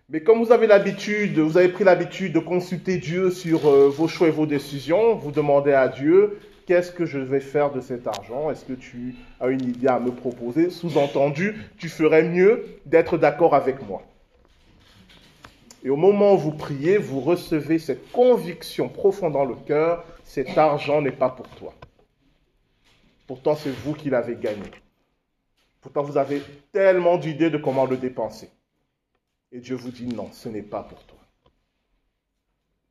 Mais 0.09 0.23
comme 0.23 0.43
vous 0.43 0.51
avez 0.51 0.67
l'habitude, 0.67 1.39
vous 1.39 1.57
avez 1.57 1.69
pris 1.69 1.85
l'habitude 1.85 2.33
de 2.33 2.39
consulter 2.39 2.97
Dieu 2.97 3.31
sur 3.31 3.67
euh, 3.67 3.89
vos 3.89 4.07
choix 4.07 4.27
et 4.27 4.31
vos 4.31 4.45
décisions, 4.45 5.15
vous 5.15 5.31
demandez 5.31 5.73
à 5.73 5.87
Dieu, 5.87 6.39
qu'est-ce 6.65 6.91
que 6.91 7.05
je 7.05 7.19
vais 7.19 7.39
faire 7.39 7.71
de 7.71 7.81
cet 7.81 8.07
argent? 8.07 8.51
Est-ce 8.51 8.65
que 8.65 8.73
tu 8.73 9.15
as 9.39 9.47
une 9.47 9.61
idée 9.61 9.87
à 9.87 9.99
me 9.99 10.11
proposer? 10.11 10.69
Sous-entendu, 10.69 11.55
tu 11.77 11.89
ferais 11.89 12.23
mieux 12.23 12.65
d'être 12.85 13.17
d'accord 13.17 13.55
avec 13.55 13.85
moi. 13.87 14.03
Et 15.83 15.89
au 15.89 15.95
moment 15.95 16.33
où 16.35 16.37
vous 16.37 16.51
priez, 16.51 16.97
vous 16.97 17.21
recevez 17.21 17.79
cette 17.79 18.11
conviction 18.11 18.87
profonde 18.87 19.33
dans 19.33 19.45
le 19.45 19.55
cœur, 19.55 20.05
cet 20.23 20.57
argent 20.57 21.01
n'est 21.01 21.11
pas 21.11 21.29
pour 21.29 21.47
toi. 21.49 21.73
Pourtant, 23.27 23.55
c'est 23.55 23.71
vous 23.71 23.93
qui 23.93 24.09
l'avez 24.09 24.35
gagné. 24.35 24.69
Pourtant, 25.81 26.03
vous 26.03 26.17
avez 26.17 26.41
tellement 26.71 27.17
d'idées 27.17 27.49
de 27.49 27.57
comment 27.57 27.85
le 27.85 27.97
dépenser. 27.97 28.49
Et 29.51 29.59
Dieu 29.59 29.75
vous 29.75 29.91
dit 29.91 30.05
non, 30.05 30.29
ce 30.31 30.49
n'est 30.49 30.61
pas 30.61 30.83
pour 30.83 31.03
toi. 31.03 31.17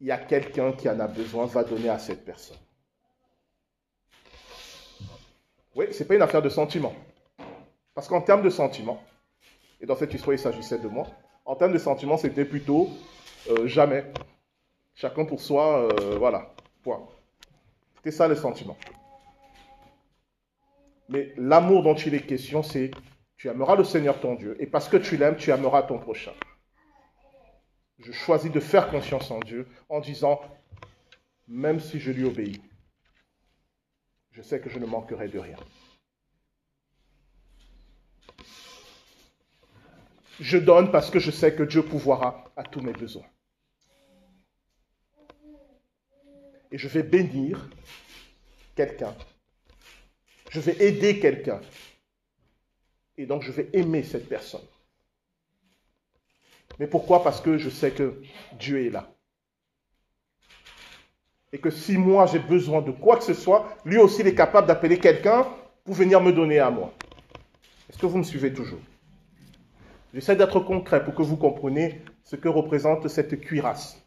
Il 0.00 0.06
y 0.06 0.10
a 0.10 0.18
quelqu'un 0.18 0.72
qui 0.72 0.88
en 0.88 0.98
a 0.98 1.06
besoin, 1.06 1.46
va 1.46 1.62
donner 1.62 1.90
à 1.90 1.98
cette 1.98 2.24
personne. 2.24 2.56
Oui, 5.74 5.86
ce 5.92 6.02
n'est 6.02 6.06
pas 6.06 6.14
une 6.16 6.22
affaire 6.22 6.42
de 6.42 6.48
sentiment. 6.48 6.94
Parce 7.94 8.08
qu'en 8.08 8.20
termes 8.20 8.42
de 8.42 8.50
sentiment, 8.50 9.02
et 9.80 9.86
dans 9.86 9.96
cette 9.96 10.12
histoire, 10.12 10.34
il 10.34 10.38
s'agissait 10.38 10.78
de 10.78 10.88
moi, 10.88 11.06
en 11.44 11.56
termes 11.56 11.72
de 11.72 11.78
sentiment, 11.78 12.16
c'était 12.16 12.44
plutôt 12.44 12.88
euh, 13.50 13.66
jamais. 13.66 14.04
Chacun 14.94 15.24
pour 15.24 15.40
soi, 15.40 15.88
euh, 15.92 16.16
voilà, 16.18 16.52
point. 16.82 17.06
C'était 17.96 18.10
ça 18.10 18.28
le 18.28 18.34
sentiment. 18.34 18.76
Mais 21.08 21.32
l'amour 21.36 21.82
dont 21.82 21.94
il 21.94 22.14
est 22.14 22.26
question, 22.26 22.62
c'est 22.62 22.90
tu 23.36 23.48
aimeras 23.48 23.74
le 23.74 23.84
Seigneur 23.84 24.20
ton 24.20 24.34
Dieu. 24.34 24.56
Et 24.60 24.66
parce 24.66 24.88
que 24.88 24.96
tu 24.96 25.16
l'aimes, 25.16 25.36
tu 25.36 25.50
aimeras 25.50 25.82
ton 25.82 25.98
prochain. 25.98 26.32
Je 27.98 28.12
choisis 28.12 28.50
de 28.50 28.60
faire 28.60 28.90
confiance 28.90 29.30
en 29.30 29.40
Dieu 29.40 29.66
en 29.88 30.00
disant, 30.00 30.40
même 31.48 31.80
si 31.80 31.98
je 31.98 32.12
lui 32.12 32.24
obéis, 32.24 32.60
je 34.40 34.46
sais 34.46 34.58
que 34.58 34.70
je 34.70 34.78
ne 34.78 34.86
manquerai 34.86 35.28
de 35.28 35.38
rien. 35.38 35.58
Je 40.40 40.56
donne 40.56 40.90
parce 40.90 41.10
que 41.10 41.18
je 41.18 41.30
sais 41.30 41.54
que 41.54 41.62
Dieu 41.62 41.84
pourvoira 41.84 42.50
à 42.56 42.64
tous 42.64 42.80
mes 42.80 42.94
besoins. 42.94 43.26
Et 46.72 46.78
je 46.78 46.88
vais 46.88 47.02
bénir 47.02 47.68
quelqu'un. 48.74 49.14
Je 50.50 50.60
vais 50.60 50.82
aider 50.86 51.20
quelqu'un. 51.20 51.60
Et 53.18 53.26
donc 53.26 53.42
je 53.42 53.52
vais 53.52 53.68
aimer 53.74 54.02
cette 54.02 54.26
personne. 54.26 54.66
Mais 56.78 56.86
pourquoi? 56.86 57.22
Parce 57.22 57.42
que 57.42 57.58
je 57.58 57.68
sais 57.68 57.90
que 57.90 58.22
Dieu 58.54 58.86
est 58.86 58.90
là 58.90 59.14
et 61.52 61.58
que 61.58 61.70
si 61.70 61.96
moi 61.96 62.26
j'ai 62.26 62.38
besoin 62.38 62.80
de 62.82 62.90
quoi 62.90 63.16
que 63.16 63.24
ce 63.24 63.34
soit, 63.34 63.68
lui 63.84 63.98
aussi 63.98 64.20
il 64.20 64.28
est 64.28 64.34
capable 64.34 64.66
d'appeler 64.66 64.98
quelqu'un 64.98 65.46
pour 65.84 65.94
venir 65.94 66.20
me 66.20 66.32
donner 66.32 66.58
à 66.58 66.70
moi. 66.70 66.92
Est-ce 67.88 67.98
que 67.98 68.06
vous 68.06 68.18
me 68.18 68.22
suivez 68.22 68.52
toujours? 68.52 68.80
J'essaie 70.14 70.36
d'être 70.36 70.60
concret 70.60 71.04
pour 71.04 71.14
que 71.14 71.22
vous 71.22 71.36
compreniez 71.36 72.02
ce 72.24 72.36
que 72.36 72.48
représente 72.48 73.08
cette 73.08 73.40
cuirasse. 73.40 74.00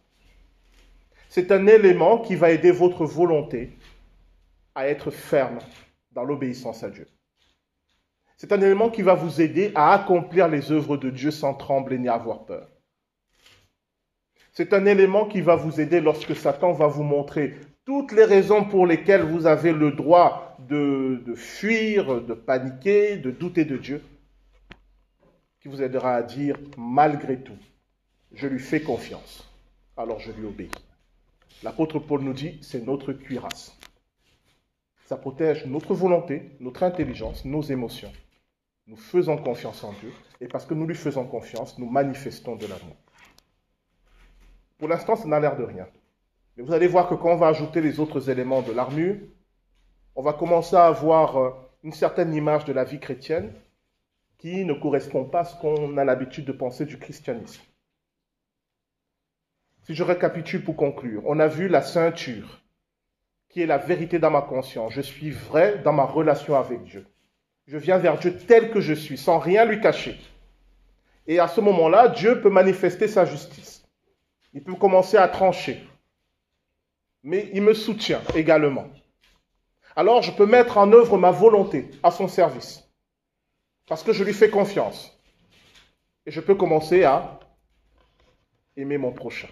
C'est 1.30 1.52
un 1.52 1.66
élément 1.68 2.20
qui 2.20 2.36
va 2.36 2.52
aider 2.52 2.72
votre 2.72 3.06
volonté 3.06 3.78
à 4.76 4.88
être 4.88 5.12
ferme 5.12 5.60
dans 6.12 6.24
l'obéissance 6.24 6.84
à 6.84 6.90
Dieu. 6.90 7.08
C'est 8.38 8.52
un 8.52 8.62
élément 8.62 8.90
qui 8.90 9.02
va 9.02 9.14
vous 9.14 9.42
aider 9.42 9.72
à 9.76 9.94
accomplir 9.94 10.48
les 10.48 10.72
œuvres 10.72 10.98
de 10.98 11.10
Dieu 11.10 11.32
sans 11.32 11.54
trembler 11.54 11.98
ni 11.98 12.10
avoir 12.10 12.46
peur. 12.46 12.68
C'est 14.56 14.72
un 14.74 14.86
élément 14.86 15.26
qui 15.26 15.42
va 15.42 15.56
vous 15.56 15.82
aider 15.82 16.00
lorsque 16.00 16.36
Satan 16.36 16.74
va 16.74 16.86
vous 16.86 17.02
montrer 17.02 17.56
toutes 17.86 18.12
les 18.12 18.24
raisons 18.24 18.64
pour 18.64 18.86
lesquelles 18.86 19.24
vous 19.24 19.48
avez 19.48 19.74
le 19.74 19.92
droit 19.92 20.56
de, 20.70 21.34
fuir, 21.36 22.22
de 22.22 22.36
paniquer, 22.36 23.18
de 23.18 23.32
douter 23.32 23.66
de 23.66 23.78
Dieu, 23.78 24.04
qui 25.60 25.70
vous 25.70 25.82
aidera 25.82 26.14
à 26.14 26.22
dire, 26.22 26.60
malgré 26.78 27.40
tout, 27.40 27.58
je 28.32 28.48
lui 28.48 28.60
fais 28.60 28.82
confiance, 28.82 29.50
alors 29.98 30.20
je 30.20 30.32
lui 30.32 30.46
obéis. 30.46 30.70
L'apôtre 31.64 31.98
Paul 31.98 32.22
nous 32.22 32.34
dit, 32.34 32.60
c'est 32.62 32.86
notre 32.86 33.12
cuirasse. 33.12 33.76
Ça 35.08 35.18
protège 35.18 35.66
notre 35.66 35.96
volonté, 35.96 36.52
notre 36.60 36.84
intelligence, 36.84 37.44
nos 37.44 37.64
émotions. 37.64 38.14
Nous 38.86 38.98
faisons 38.98 39.38
confiance 39.38 39.84
en 39.84 39.94
Dieu, 39.94 40.14
et 40.40 40.48
parce 40.48 40.68
que 40.68 40.76
nous 40.76 40.86
lui 40.86 40.96
faisons 40.96 41.26
confiance, 41.26 41.80
nous 41.80 41.90
manifestons 41.90 42.56
de 42.56 42.68
l'amour. 42.68 42.96
Pour 44.84 44.90
l'instant, 44.90 45.16
ça 45.16 45.30
n'a 45.30 45.40
l'air 45.40 45.56
de 45.56 45.64
rien. 45.64 45.88
Mais 46.58 46.64
vous 46.64 46.74
allez 46.74 46.88
voir 46.88 47.08
que 47.08 47.16
quand 47.16 47.32
on 47.32 47.38
va 47.38 47.48
ajouter 47.48 47.80
les 47.80 48.02
autres 48.02 48.30
éléments 48.30 48.62
de 48.62 48.74
l'armure, 48.74 49.16
on 50.14 50.22
va 50.22 50.34
commencer 50.34 50.76
à 50.76 50.88
avoir 50.88 51.38
euh, 51.38 51.52
une 51.86 51.94
certaine 51.94 52.34
image 52.34 52.66
de 52.66 52.74
la 52.74 52.84
vie 52.84 53.00
chrétienne 53.00 53.54
qui 54.40 54.66
ne 54.66 54.74
correspond 54.74 55.24
pas 55.24 55.40
à 55.40 55.46
ce 55.46 55.56
qu'on 55.56 55.98
a 55.98 56.04
l'habitude 56.04 56.44
de 56.44 56.52
penser 56.52 56.84
du 56.84 57.00
christianisme. 57.00 57.64
Si 59.84 59.96
je 59.96 60.04
récapitule 60.04 60.66
pour 60.66 60.76
conclure, 60.76 61.24
on 61.28 61.40
a 61.40 61.48
vu 61.48 61.70
la 61.70 61.82
ceinture, 61.82 62.60
qui 63.48 63.62
est 63.62 63.66
la 63.66 63.78
vérité 63.78 64.20
dans 64.20 64.32
ma 64.32 64.42
conscience. 64.42 64.92
Je 64.92 65.00
suis 65.00 65.32
vrai 65.32 65.78
dans 65.78 65.94
ma 65.94 66.04
relation 66.04 66.58
avec 66.58 66.84
Dieu. 66.84 67.08
Je 67.68 67.78
viens 67.78 68.00
vers 68.00 68.18
Dieu 68.18 68.38
tel 68.38 68.70
que 68.70 68.82
je 68.82 68.94
suis, 68.94 69.18
sans 69.18 69.40
rien 69.40 69.64
lui 69.64 69.80
cacher. 69.80 70.20
Et 71.26 71.40
à 71.40 71.48
ce 71.48 71.62
moment-là, 71.62 72.10
Dieu 72.10 72.42
peut 72.42 72.50
manifester 72.50 73.08
sa 73.08 73.24
justice 73.24 73.83
il 74.54 74.64
peut 74.64 74.76
commencer 74.76 75.18
à 75.18 75.28
trancher. 75.28 75.82
Mais 77.24 77.50
il 77.54 77.62
me 77.62 77.74
soutient 77.74 78.22
également. 78.36 78.88
Alors 79.96 80.22
je 80.22 80.32
peux 80.32 80.46
mettre 80.46 80.78
en 80.78 80.92
œuvre 80.92 81.18
ma 81.18 81.32
volonté 81.32 81.90
à 82.04 82.12
son 82.12 82.28
service. 82.28 82.84
Parce 83.88 84.04
que 84.04 84.14
je 84.14 84.24
lui 84.24 84.34
fais 84.34 84.50
confiance. 84.50 85.18
Et 86.26 86.32
je 86.32 86.42
peux 86.42 86.56
commencer 86.56 87.04
à 87.04 87.40
aimer 88.76 88.98
mon 88.98 89.12
prochain. 89.12 89.50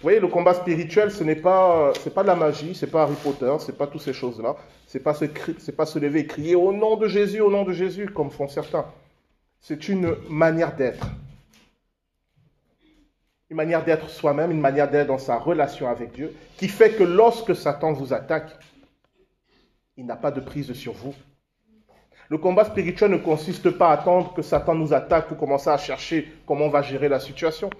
Vous 0.00 0.04
voyez, 0.04 0.20
le 0.20 0.28
combat 0.28 0.54
spirituel, 0.54 1.10
ce 1.10 1.22
n'est 1.22 1.36
pas, 1.36 1.92
c'est 2.00 2.14
pas 2.14 2.22
de 2.22 2.28
la 2.28 2.34
magie, 2.34 2.74
c'est 2.74 2.86
pas 2.86 3.02
Harry 3.02 3.16
Potter, 3.22 3.54
c'est 3.58 3.76
pas 3.76 3.86
toutes 3.86 4.00
ces 4.00 4.14
choses-là. 4.14 4.56
C'est 4.86 5.00
pas 5.00 5.12
se, 5.12 5.26
c'est 5.58 5.76
pas 5.76 5.84
se 5.84 5.98
lever 5.98 6.20
et 6.20 6.26
crier 6.26 6.54
au 6.54 6.72
nom 6.72 6.96
de 6.96 7.06
Jésus, 7.06 7.42
au 7.42 7.50
nom 7.50 7.64
de 7.64 7.72
Jésus, 7.74 8.06
comme 8.06 8.30
font 8.30 8.48
certains. 8.48 8.86
C'est 9.60 9.90
une 9.90 10.16
manière 10.30 10.74
d'être. 10.74 11.06
Une 13.50 13.56
manière 13.56 13.84
d'être 13.84 14.08
soi-même, 14.08 14.52
une 14.52 14.60
manière 14.60 14.88
d'être 14.88 15.08
dans 15.08 15.18
sa 15.18 15.36
relation 15.36 15.88
avec 15.88 16.12
Dieu, 16.12 16.34
qui 16.56 16.68
fait 16.68 16.92
que 16.92 17.02
lorsque 17.02 17.56
Satan 17.56 17.92
vous 17.92 18.12
attaque, 18.12 18.56
il 19.96 20.06
n'a 20.06 20.16
pas 20.16 20.30
de 20.30 20.40
prise 20.40 20.72
sur 20.72 20.92
vous. 20.92 21.14
Le 22.28 22.38
combat 22.38 22.64
spirituel 22.64 23.10
ne 23.10 23.16
consiste 23.16 23.70
pas 23.70 23.90
à 23.90 23.94
attendre 23.94 24.32
que 24.34 24.42
Satan 24.42 24.76
nous 24.76 24.94
attaque 24.94 25.26
pour 25.26 25.36
commencer 25.36 25.68
à 25.68 25.76
chercher 25.78 26.32
comment 26.46 26.66
on 26.66 26.70
va 26.70 26.80
gérer 26.80 27.08
la 27.08 27.18
situation. 27.18 27.70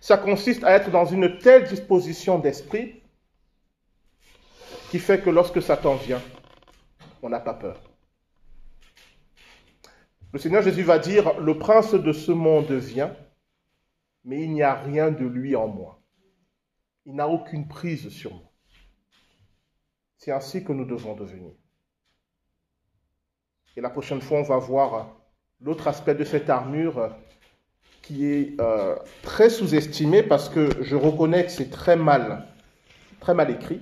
Ça 0.00 0.16
consiste 0.16 0.62
à 0.62 0.70
être 0.70 0.90
dans 0.92 1.04
une 1.04 1.38
telle 1.38 1.64
disposition 1.64 2.38
d'esprit 2.38 3.02
qui 4.90 5.00
fait 5.00 5.20
que 5.20 5.30
lorsque 5.30 5.60
Satan 5.60 5.96
vient, 5.96 6.22
on 7.22 7.28
n'a 7.28 7.40
pas 7.40 7.54
peur. 7.54 7.80
Le 10.32 10.38
Seigneur 10.38 10.62
Jésus 10.62 10.84
va 10.84 11.00
dire, 11.00 11.40
le 11.40 11.58
prince 11.58 11.92
de 11.92 12.12
ce 12.12 12.30
monde 12.30 12.70
vient, 12.70 13.12
mais 14.28 14.42
il 14.42 14.52
n'y 14.52 14.62
a 14.62 14.74
rien 14.74 15.10
de 15.10 15.24
lui 15.24 15.56
en 15.56 15.68
moi. 15.68 16.02
Il 17.06 17.14
n'a 17.14 17.26
aucune 17.26 17.66
prise 17.66 18.10
sur 18.10 18.34
moi. 18.34 18.52
C'est 20.18 20.32
ainsi 20.32 20.62
que 20.62 20.72
nous 20.72 20.84
devons 20.84 21.14
devenir. 21.14 21.52
Et 23.74 23.80
la 23.80 23.88
prochaine 23.88 24.20
fois, 24.20 24.40
on 24.40 24.42
va 24.42 24.58
voir 24.58 25.16
l'autre 25.62 25.88
aspect 25.88 26.14
de 26.14 26.24
cette 26.24 26.50
armure 26.50 27.16
qui 28.02 28.26
est 28.26 28.60
euh, 28.60 28.96
très 29.22 29.48
sous-estimé 29.48 30.22
parce 30.22 30.50
que 30.50 30.82
je 30.82 30.94
reconnais 30.94 31.46
que 31.46 31.50
c'est 31.50 31.70
très 31.70 31.96
mal, 31.96 32.48
très 33.20 33.32
mal 33.32 33.50
écrit. 33.50 33.80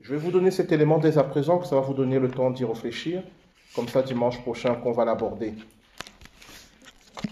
Je 0.00 0.14
vais 0.14 0.18
vous 0.18 0.32
donner 0.32 0.50
cet 0.50 0.72
élément 0.72 0.98
dès 0.98 1.16
à 1.16 1.22
présent, 1.22 1.60
que 1.60 1.66
ça 1.66 1.76
va 1.76 1.82
vous 1.82 1.94
donner 1.94 2.18
le 2.18 2.28
temps 2.28 2.50
d'y 2.50 2.64
réfléchir. 2.64 3.22
Comme 3.76 3.86
ça, 3.86 4.02
dimanche 4.02 4.40
prochain, 4.42 4.74
qu'on 4.74 4.90
va 4.90 5.04
l'aborder. 5.04 5.54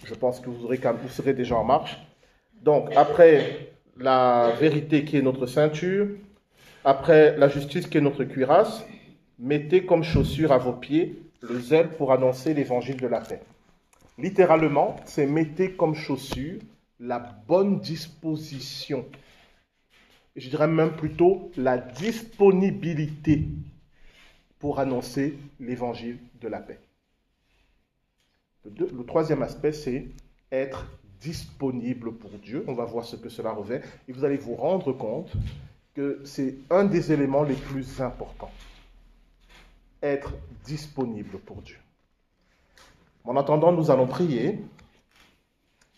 Je 0.05 0.15
pense 0.15 0.39
que 0.39 0.51
vous, 0.51 0.67
aurez, 0.67 0.77
vous 0.77 1.09
serez 1.09 1.35
déjà 1.35 1.57
en 1.57 1.65
marche. 1.65 1.99
Donc, 2.63 2.95
après 2.97 3.73
la 3.97 4.53
vérité 4.59 5.05
qui 5.05 5.17
est 5.17 5.23
notre 5.23 5.47
ceinture, 5.47 6.09
après 6.85 7.37
la 7.37 7.49
justice 7.49 7.87
qui 7.87 7.99
est 7.99 8.01
notre 8.01 8.25
cuirasse, 8.25 8.85
mettez 9.39 9.85
comme 9.85 10.03
chaussure 10.03 10.53
à 10.53 10.59
vos 10.59 10.73
pieds 10.73 11.23
le 11.41 11.61
zèle 11.61 11.91
pour 11.91 12.13
annoncer 12.13 12.55
l'évangile 12.55 12.97
de 12.97 13.07
la 13.07 13.21
paix. 13.21 13.41
Littéralement, 14.19 14.97
c'est 15.05 15.27
mettez 15.27 15.73
comme 15.73 15.95
chaussure 15.95 16.59
la 16.99 17.19
bonne 17.19 17.79
disposition. 17.79 19.07
Je 20.35 20.49
dirais 20.49 20.67
même 20.67 20.93
plutôt 20.93 21.51
la 21.57 21.79
disponibilité 21.79 23.45
pour 24.59 24.81
annoncer 24.81 25.39
l'évangile 25.61 26.19
de 26.41 26.49
la 26.49 26.61
paix. 26.61 26.81
Le, 28.65 29.05
troisième 29.05 29.43
aspect, 29.43 29.73
c'est 29.73 30.09
être 30.51 30.87
disponible 31.21 32.13
pour 32.13 32.31
Dieu. 32.31 32.65
On 32.67 32.75
va 32.75 32.85
voir 32.85 33.05
ce 33.05 33.17
que 33.17 33.29
cela 33.29 33.51
revêt. 33.53 33.83
Et 34.09 34.13
vous 34.13 34.25
allez 34.25 34.37
vous 34.37 34.55
rendre 34.55 34.93
compte 34.93 35.33
que 35.95 36.21
c'est 36.25 36.57
un 36.71 36.85
des 36.85 37.13
éléments 37.13 37.43
les 37.43 37.57
plus 37.57 38.01
importants 38.01 38.53
être 40.03 40.33
disponible 40.65 41.39
pour 41.39 41.63
Dieu. 41.63 41.79
En 43.25 43.37
attendant, 43.37 43.73
nous 43.73 43.91
allons 43.91 44.07
prier 44.07 44.59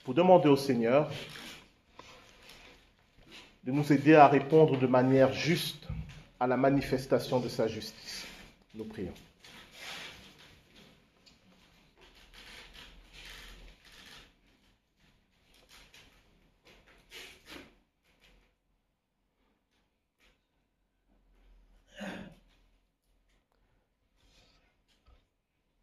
pour 0.04 0.14
demander 0.14 0.48
au 0.48 0.56
Seigneur 0.56 1.10
de 3.64 3.72
nous 3.72 3.92
aider 3.92 4.14
à 4.14 4.26
répondre 4.26 4.78
de 4.78 4.86
manière 4.86 5.32
juste 5.32 5.86
à 6.38 6.46
la 6.46 6.56
manifestation 6.56 7.40
de 7.40 7.48
sa 7.48 7.68
justice. 7.68 8.26
Nous 8.74 8.84
prions. 8.84 9.12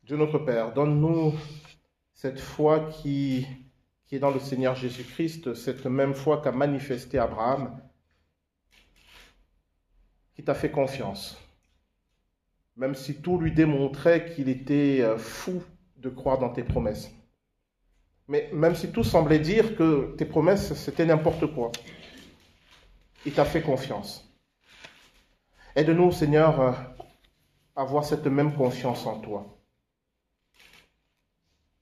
Dieu 0.07 0.15
notre 0.15 0.39
Père, 0.39 0.73
donne-nous 0.73 1.33
cette 2.13 2.39
foi 2.39 2.89
qui, 2.91 3.45
est 4.09 4.19
dans 4.19 4.31
le 4.31 4.39
Seigneur 4.39 4.73
Jésus-Christ, 4.73 5.53
cette 5.53 5.85
même 5.85 6.13
foi 6.13 6.41
qu'a 6.41 6.53
manifesté 6.53 7.19
Abraham, 7.19 7.77
qui 10.33 10.45
t'a 10.45 10.53
fait 10.53 10.71
confiance, 10.71 11.37
même 12.77 12.95
si 12.95 13.21
tout 13.21 13.37
lui 13.37 13.51
démontrait 13.51 14.33
qu'il 14.33 14.47
était 14.47 15.01
euh, 15.01 15.17
fou 15.17 15.61
de 15.97 16.07
croire 16.07 16.39
dans 16.39 16.51
tes 16.51 16.63
promesses. 16.63 17.11
Mais 18.29 18.49
même 18.53 18.75
si 18.75 18.93
tout 18.93 19.03
semblait 19.03 19.39
dire 19.39 19.75
que 19.75 20.15
tes 20.17 20.25
promesses, 20.25 20.73
c'était 20.75 21.05
n'importe 21.05 21.53
quoi, 21.53 21.73
il 23.25 23.33
t'a 23.33 23.43
fait 23.43 23.61
confiance. 23.61 24.33
Aide-nous, 25.75 26.13
Seigneur, 26.13 26.61
à 26.61 26.95
avoir 27.75 28.05
cette 28.05 28.27
même 28.27 28.55
confiance 28.55 29.05
en 29.05 29.19
toi. 29.19 29.56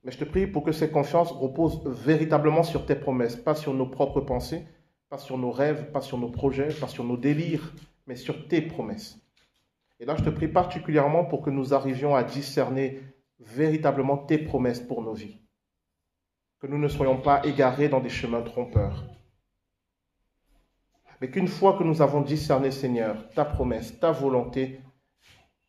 Mais 0.05 0.11
je 0.11 0.19
te 0.19 0.23
prie 0.23 0.45
pour 0.45 0.63
que 0.63 0.71
cette 0.71 0.91
confiance 0.91 1.31
repose 1.31 1.81
véritablement 1.83 2.61
sur 2.61 2.85
tes 2.85 2.93
promesses, 2.93 3.35
pas 3.35 3.55
sur 3.55 3.73
nos 3.73 3.87
propres 3.87 4.21
pensées, 4.21 4.63
pas 5.09 5.17
sur 5.17 5.39
nos 5.39 5.49
rêves, 5.49 5.91
pas 5.91 6.01
sur 6.01 6.19
nos 6.19 6.29
projets, 6.29 6.67
pas 6.67 6.87
sur 6.87 7.03
nos 7.03 7.17
délires, 7.17 7.73
mais 8.05 8.15
sur 8.15 8.47
tes 8.47 8.61
promesses. 8.61 9.19
Et 9.99 10.05
là, 10.05 10.15
je 10.15 10.23
te 10.23 10.29
prie 10.29 10.47
particulièrement 10.47 11.25
pour 11.25 11.41
que 11.41 11.49
nous 11.49 11.73
arrivions 11.73 12.13
à 12.13 12.23
discerner 12.23 13.01
véritablement 13.39 14.17
tes 14.17 14.37
promesses 14.37 14.79
pour 14.79 15.01
nos 15.01 15.13
vies. 15.13 15.41
Que 16.59 16.67
nous 16.67 16.77
ne 16.77 16.87
soyons 16.87 17.19
pas 17.19 17.43
égarés 17.43 17.89
dans 17.89 17.99
des 17.99 18.09
chemins 18.09 18.43
trompeurs. 18.43 19.05
Mais 21.19 21.31
qu'une 21.31 21.47
fois 21.47 21.79
que 21.79 21.83
nous 21.83 22.03
avons 22.03 22.21
discerné, 22.21 22.69
Seigneur, 22.69 23.27
ta 23.29 23.43
promesse, 23.43 23.99
ta 23.99 24.11
volonté, 24.11 24.81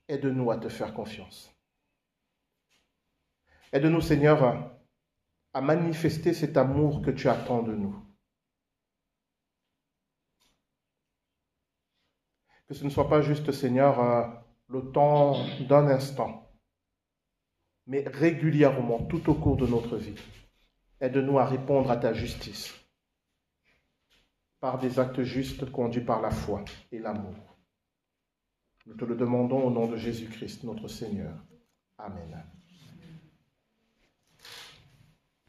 aide-nous 0.09 0.51
à 0.51 0.59
te 0.59 0.68
faire 0.68 0.92
confiance. 0.92 1.56
Aide-nous, 3.72 4.00
Seigneur, 4.00 4.72
à 5.52 5.61
manifester 5.61 6.35
cet 6.35 6.57
amour 6.57 7.02
que 7.02 7.11
tu 7.11 7.29
attends 7.29 7.62
de 7.62 7.74
nous. 7.74 7.96
Que 12.68 12.74
ce 12.74 12.85
ne 12.85 12.90
soit 12.90 13.09
pas 13.09 13.22
juste, 13.22 13.52
Seigneur, 13.52 14.00
euh, 14.00 14.26
le 14.68 14.90
temps 14.90 15.37
d'un 15.68 15.87
instant, 15.87 16.50
mais 17.87 18.05
régulièrement, 18.07 19.05
tout 19.05 19.31
au 19.31 19.35
cours 19.35 19.57
de 19.57 19.66
notre 19.66 19.96
vie. 19.96 20.20
Aide-nous 21.00 21.38
à 21.38 21.44
répondre 21.44 21.90
à 21.90 21.96
ta 21.96 22.12
justice 22.12 22.74
par 24.61 24.79
des 24.79 24.98
actes 24.98 25.22
justes 25.22 25.70
conduits 25.70 26.05
par 26.05 26.20
la 26.20 26.31
foi 26.31 26.64
et 26.90 26.98
l'amour. 26.98 27.37
Nous 28.87 28.94
te 28.94 29.05
le 29.05 29.14
demandons 29.14 29.64
au 29.64 29.70
nom 29.70 29.87
de 29.87 29.96
Jésus-Christ, 29.96 30.64
notre 30.64 30.88
Seigneur. 30.88 31.35
Amen. 31.98 32.56